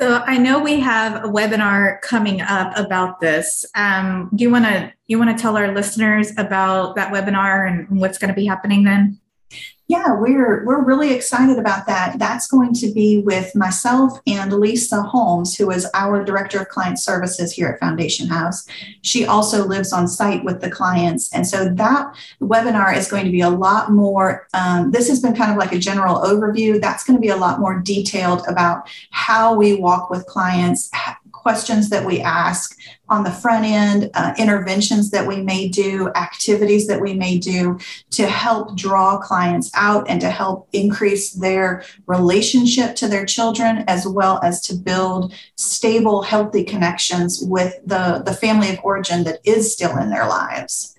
So 0.00 0.22
I 0.24 0.38
know 0.38 0.60
we 0.60 0.80
have 0.80 1.24
a 1.24 1.28
webinar 1.28 2.00
coming 2.00 2.40
up 2.40 2.72
about 2.76 3.20
this. 3.20 3.66
Um, 3.74 4.30
do 4.34 4.44
you 4.44 4.50
want 4.50 4.64
to 4.64 4.92
you 5.08 5.18
want 5.18 5.36
to 5.36 5.40
tell 5.40 5.58
our 5.58 5.74
listeners 5.74 6.32
about 6.38 6.96
that 6.96 7.12
webinar 7.12 7.68
and 7.68 8.00
what's 8.00 8.16
going 8.16 8.30
to 8.30 8.34
be 8.34 8.46
happening 8.46 8.84
then? 8.84 9.20
Yeah, 9.90 10.12
we're 10.12 10.64
we're 10.64 10.84
really 10.84 11.12
excited 11.12 11.58
about 11.58 11.84
that. 11.88 12.16
That's 12.16 12.46
going 12.46 12.74
to 12.74 12.92
be 12.92 13.22
with 13.22 13.56
myself 13.56 14.20
and 14.24 14.52
Lisa 14.52 15.02
Holmes, 15.02 15.56
who 15.56 15.72
is 15.72 15.84
our 15.94 16.24
director 16.24 16.60
of 16.60 16.68
client 16.68 17.00
services 17.00 17.52
here 17.52 17.66
at 17.66 17.80
Foundation 17.80 18.28
House. 18.28 18.68
She 19.02 19.26
also 19.26 19.66
lives 19.66 19.92
on 19.92 20.06
site 20.06 20.44
with 20.44 20.60
the 20.60 20.70
clients, 20.70 21.34
and 21.34 21.44
so 21.44 21.68
that 21.70 22.14
webinar 22.40 22.96
is 22.96 23.10
going 23.10 23.24
to 23.24 23.32
be 23.32 23.40
a 23.40 23.50
lot 23.50 23.90
more. 23.90 24.46
Um, 24.54 24.92
this 24.92 25.08
has 25.08 25.20
been 25.20 25.34
kind 25.34 25.50
of 25.50 25.56
like 25.56 25.72
a 25.72 25.78
general 25.78 26.20
overview. 26.20 26.80
That's 26.80 27.02
going 27.02 27.16
to 27.16 27.20
be 27.20 27.30
a 27.30 27.36
lot 27.36 27.58
more 27.58 27.80
detailed 27.80 28.44
about 28.46 28.88
how 29.10 29.56
we 29.56 29.74
walk 29.74 30.08
with 30.08 30.24
clients, 30.26 30.88
questions 31.42 31.88
that 31.88 32.04
we 32.04 32.20
ask 32.20 32.76
on 33.08 33.24
the 33.24 33.30
front 33.30 33.64
end, 33.64 34.10
uh, 34.14 34.34
interventions 34.38 35.10
that 35.10 35.26
we 35.26 35.40
may 35.42 35.68
do, 35.68 36.08
activities 36.14 36.86
that 36.86 37.00
we 37.00 37.14
may 37.14 37.38
do 37.38 37.78
to 38.10 38.26
help 38.26 38.76
draw 38.76 39.18
clients 39.18 39.70
out 39.74 40.08
and 40.08 40.20
to 40.20 40.30
help 40.30 40.68
increase 40.72 41.32
their 41.32 41.82
relationship 42.06 42.94
to 42.94 43.08
their 43.08 43.24
children, 43.24 43.84
as 43.88 44.06
well 44.06 44.38
as 44.42 44.60
to 44.60 44.74
build 44.74 45.32
stable, 45.56 46.22
healthy 46.22 46.62
connections 46.62 47.42
with 47.42 47.74
the, 47.86 48.22
the 48.24 48.34
family 48.34 48.70
of 48.70 48.78
origin 48.84 49.24
that 49.24 49.40
is 49.44 49.72
still 49.72 49.96
in 49.96 50.10
their 50.10 50.28
lives. 50.28 50.94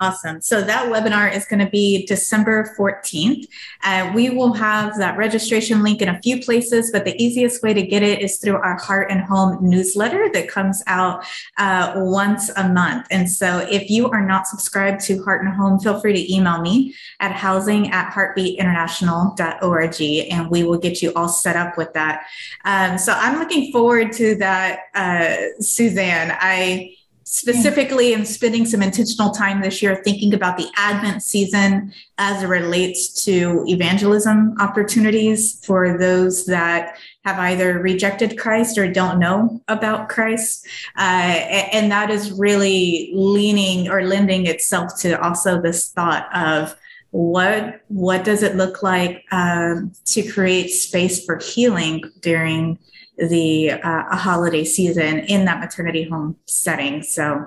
Awesome. 0.00 0.40
So 0.40 0.60
that 0.60 0.90
webinar 0.92 1.32
is 1.32 1.44
going 1.44 1.64
to 1.64 1.70
be 1.70 2.04
December 2.06 2.74
14th. 2.76 3.46
Uh, 3.84 4.10
we 4.12 4.28
will 4.28 4.52
have 4.52 4.98
that 4.98 5.16
registration 5.16 5.84
link 5.84 6.02
in 6.02 6.08
a 6.08 6.20
few 6.20 6.42
places, 6.42 6.90
but 6.90 7.04
the 7.04 7.14
easiest 7.22 7.62
way 7.62 7.72
to 7.74 7.82
get 7.82 8.02
it 8.02 8.20
is 8.20 8.38
through 8.38 8.56
our 8.56 8.76
Heart 8.76 9.12
and 9.12 9.20
Home 9.20 9.58
newsletter 9.62 10.28
that 10.32 10.48
comes 10.48 10.82
out 10.88 11.24
uh, 11.58 11.92
once 11.94 12.50
a 12.56 12.68
month. 12.68 13.06
And 13.12 13.30
so 13.30 13.58
if 13.70 13.88
you 13.88 14.10
are 14.10 14.26
not 14.26 14.48
subscribed 14.48 15.00
to 15.02 15.22
Heart 15.22 15.44
and 15.44 15.54
Home, 15.54 15.78
feel 15.78 16.00
free 16.00 16.12
to 16.12 16.34
email 16.34 16.60
me 16.60 16.92
at 17.20 17.30
housing 17.30 17.92
at 17.92 18.10
heartbeatinternational.org 18.10 20.02
and 20.32 20.50
we 20.50 20.64
will 20.64 20.78
get 20.78 21.02
you 21.02 21.12
all 21.14 21.28
set 21.28 21.54
up 21.54 21.78
with 21.78 21.92
that. 21.92 22.26
Um, 22.64 22.98
so 22.98 23.12
I'm 23.12 23.38
looking 23.38 23.70
forward 23.70 24.10
to 24.14 24.34
that, 24.36 24.80
uh, 24.92 25.36
Suzanne. 25.60 26.36
I 26.40 26.96
specifically 27.34 28.14
and 28.14 28.28
spending 28.28 28.64
some 28.64 28.80
intentional 28.80 29.32
time 29.32 29.60
this 29.60 29.82
year 29.82 30.00
thinking 30.04 30.32
about 30.34 30.56
the 30.56 30.68
Advent 30.76 31.20
season 31.20 31.92
as 32.16 32.44
it 32.44 32.46
relates 32.46 33.24
to 33.24 33.64
evangelism 33.66 34.54
opportunities 34.60 35.60
for 35.66 35.98
those 35.98 36.46
that 36.46 36.96
have 37.24 37.36
either 37.40 37.80
rejected 37.80 38.38
Christ 38.38 38.78
or 38.78 38.86
don't 38.86 39.18
know 39.18 39.60
about 39.66 40.08
Christ. 40.08 40.64
Uh, 40.96 41.34
and 41.72 41.90
that 41.90 42.08
is 42.08 42.30
really 42.30 43.10
leaning 43.12 43.88
or 43.88 44.04
lending 44.04 44.46
itself 44.46 44.92
to 45.00 45.20
also 45.20 45.60
this 45.60 45.88
thought 45.88 46.28
of 46.36 46.76
what 47.10 47.80
what 47.88 48.22
does 48.22 48.44
it 48.44 48.54
look 48.54 48.82
like 48.84 49.24
um, 49.32 49.92
to 50.04 50.22
create 50.22 50.68
space 50.68 51.24
for 51.24 51.38
healing 51.38 52.02
during 52.20 52.78
the 53.16 53.70
uh, 53.72 54.04
a 54.10 54.16
holiday 54.16 54.64
season 54.64 55.20
in 55.20 55.44
that 55.44 55.60
maternity 55.60 56.04
home 56.08 56.36
setting. 56.46 57.02
So 57.02 57.46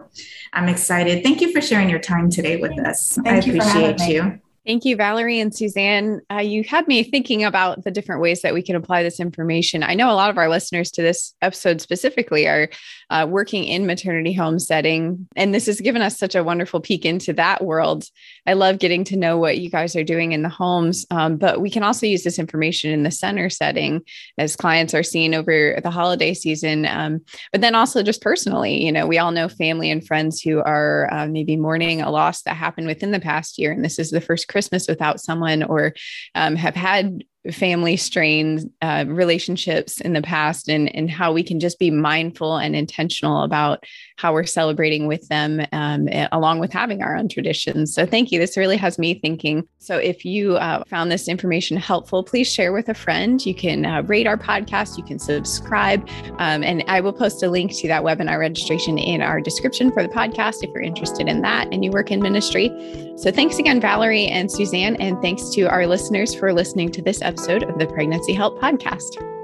I'm 0.53 0.69
excited. 0.69 1.23
Thank 1.23 1.41
you 1.41 1.51
for 1.51 1.61
sharing 1.61 1.89
your 1.89 1.99
time 1.99 2.29
today 2.29 2.57
with 2.57 2.79
us. 2.79 3.15
Thank 3.23 3.27
I 3.27 3.37
appreciate 3.37 3.99
you. 4.07 4.23
you. 4.23 4.41
Thank 4.67 4.83
you, 4.83 4.97
Valerie 4.97 5.39
and 5.39 5.55
Suzanne. 5.55 6.19
Uh, 6.29 6.39
you 6.39 6.61
had 6.61 6.89
me 6.89 7.01
thinking 7.01 7.45
about 7.45 7.85
the 7.85 7.91
different 7.91 8.19
ways 8.19 8.41
that 8.41 8.53
we 8.53 8.61
can 8.61 8.75
apply 8.75 9.01
this 9.01 9.17
information. 9.17 9.81
I 9.81 9.93
know 9.93 10.11
a 10.11 10.13
lot 10.13 10.29
of 10.29 10.37
our 10.37 10.49
listeners 10.49 10.91
to 10.91 11.01
this 11.01 11.33
episode 11.41 11.79
specifically 11.79 12.49
are 12.49 12.69
uh, 13.09 13.25
working 13.29 13.63
in 13.63 13.85
maternity 13.85 14.33
home 14.33 14.59
setting, 14.59 15.27
and 15.35 15.53
this 15.53 15.65
has 15.67 15.81
given 15.81 16.01
us 16.01 16.17
such 16.17 16.35
a 16.35 16.43
wonderful 16.43 16.79
peek 16.79 17.05
into 17.05 17.33
that 17.33 17.63
world. 17.63 18.05
I 18.45 18.53
love 18.53 18.79
getting 18.79 19.03
to 19.05 19.17
know 19.17 19.37
what 19.37 19.57
you 19.57 19.69
guys 19.69 19.95
are 19.95 20.03
doing 20.03 20.31
in 20.31 20.41
the 20.41 20.49
homes, 20.49 21.05
um, 21.11 21.37
but 21.37 21.61
we 21.61 21.69
can 21.69 21.83
also 21.83 22.05
use 22.05 22.23
this 22.23 22.39
information 22.39 22.91
in 22.91 23.03
the 23.03 23.11
center 23.11 23.49
setting 23.49 24.01
as 24.37 24.55
clients 24.55 24.93
are 24.93 25.03
seeing 25.03 25.33
over 25.33 25.79
the 25.81 25.91
holiday 25.91 26.33
season. 26.33 26.85
Um, 26.85 27.21
but 27.51 27.61
then 27.61 27.75
also 27.75 28.03
just 28.03 28.21
personally, 28.21 28.83
you 28.83 28.91
know, 28.91 29.07
we 29.07 29.17
all 29.17 29.31
know 29.31 29.47
family 29.47 29.89
and 29.89 30.05
friends 30.05 30.41
who 30.41 30.59
are 30.59 31.09
uh, 31.11 31.27
maybe 31.27 31.55
mourning 31.55 32.01
a 32.01 32.11
loss 32.11 32.41
that 32.43 32.55
happened 32.55 32.87
within 32.87 33.11
the 33.11 33.19
past 33.19 33.57
year, 33.57 33.71
and 33.71 33.83
this 33.83 33.99
is 33.99 34.11
the 34.11 34.21
first 34.21 34.47
Christmas 34.47 34.87
without 34.87 35.19
someone 35.19 35.63
or 35.63 35.93
um, 36.35 36.55
have 36.55 36.75
had 36.75 37.23
family 37.51 37.97
strain 37.97 38.71
uh, 38.81 39.05
relationships 39.07 40.01
in 40.01 40.13
the 40.13 40.21
past 40.21 40.67
and 40.67 40.93
and 40.95 41.09
how 41.09 41.31
we 41.31 41.43
can 41.43 41.59
just 41.59 41.79
be 41.79 41.89
mindful 41.89 42.57
and 42.57 42.75
intentional 42.75 43.43
about 43.43 43.83
how 44.17 44.33
we're 44.33 44.45
celebrating 44.45 45.07
with 45.07 45.27
them 45.29 45.65
um, 45.71 46.07
along 46.31 46.59
with 46.59 46.73
having 46.73 47.01
our 47.01 47.15
own 47.15 47.29
traditions. 47.29 47.93
So 47.93 48.05
thank 48.05 48.31
you. 48.31 48.39
This 48.39 48.57
really 48.57 48.77
has 48.77 48.97
me 48.97 49.13
thinking. 49.13 49.67
So 49.79 49.97
if 49.97 50.25
you 50.25 50.57
uh, 50.57 50.83
found 50.87 51.11
this 51.11 51.27
information 51.27 51.77
helpful 51.77 52.23
please 52.23 52.51
share 52.51 52.73
with 52.73 52.89
a 52.89 52.93
friend. 52.93 53.45
You 53.45 53.53
can 53.53 53.85
uh, 53.85 54.01
rate 54.03 54.27
our 54.27 54.37
podcast. 54.37 54.97
You 54.97 55.03
can 55.03 55.19
subscribe. 55.19 56.07
Um, 56.39 56.63
and 56.63 56.83
i 56.87 56.99
will 56.99 57.13
post 57.13 57.43
a 57.43 57.49
link 57.49 57.73
to 57.77 57.87
that 57.87 58.03
webinar 58.03 58.39
registration 58.39 58.97
in 58.97 59.21
our 59.21 59.39
description 59.39 59.91
for 59.91 60.03
the 60.03 60.09
podcast 60.09 60.63
if 60.63 60.69
you're 60.73 60.81
interested 60.81 61.27
in 61.27 61.41
that 61.41 61.67
and 61.71 61.83
you 61.83 61.91
work 61.91 62.11
in 62.11 62.21
ministry. 62.21 62.69
So 63.17 63.31
thanks 63.31 63.57
again 63.57 63.79
valerie 63.79 64.27
and 64.27 64.51
suzanne. 64.51 64.95
And 64.97 65.21
thanks 65.21 65.49
to 65.51 65.63
our 65.63 65.87
listeners 65.87 66.35
for 66.35 66.53
listening 66.53 66.91
to 66.91 67.01
this 67.01 67.21
episode 67.21 67.36
episode 67.37 67.69
of 67.69 67.77
the 67.77 67.85
Pregnancy 67.85 68.33
Help 68.33 68.59
Podcast. 68.59 69.36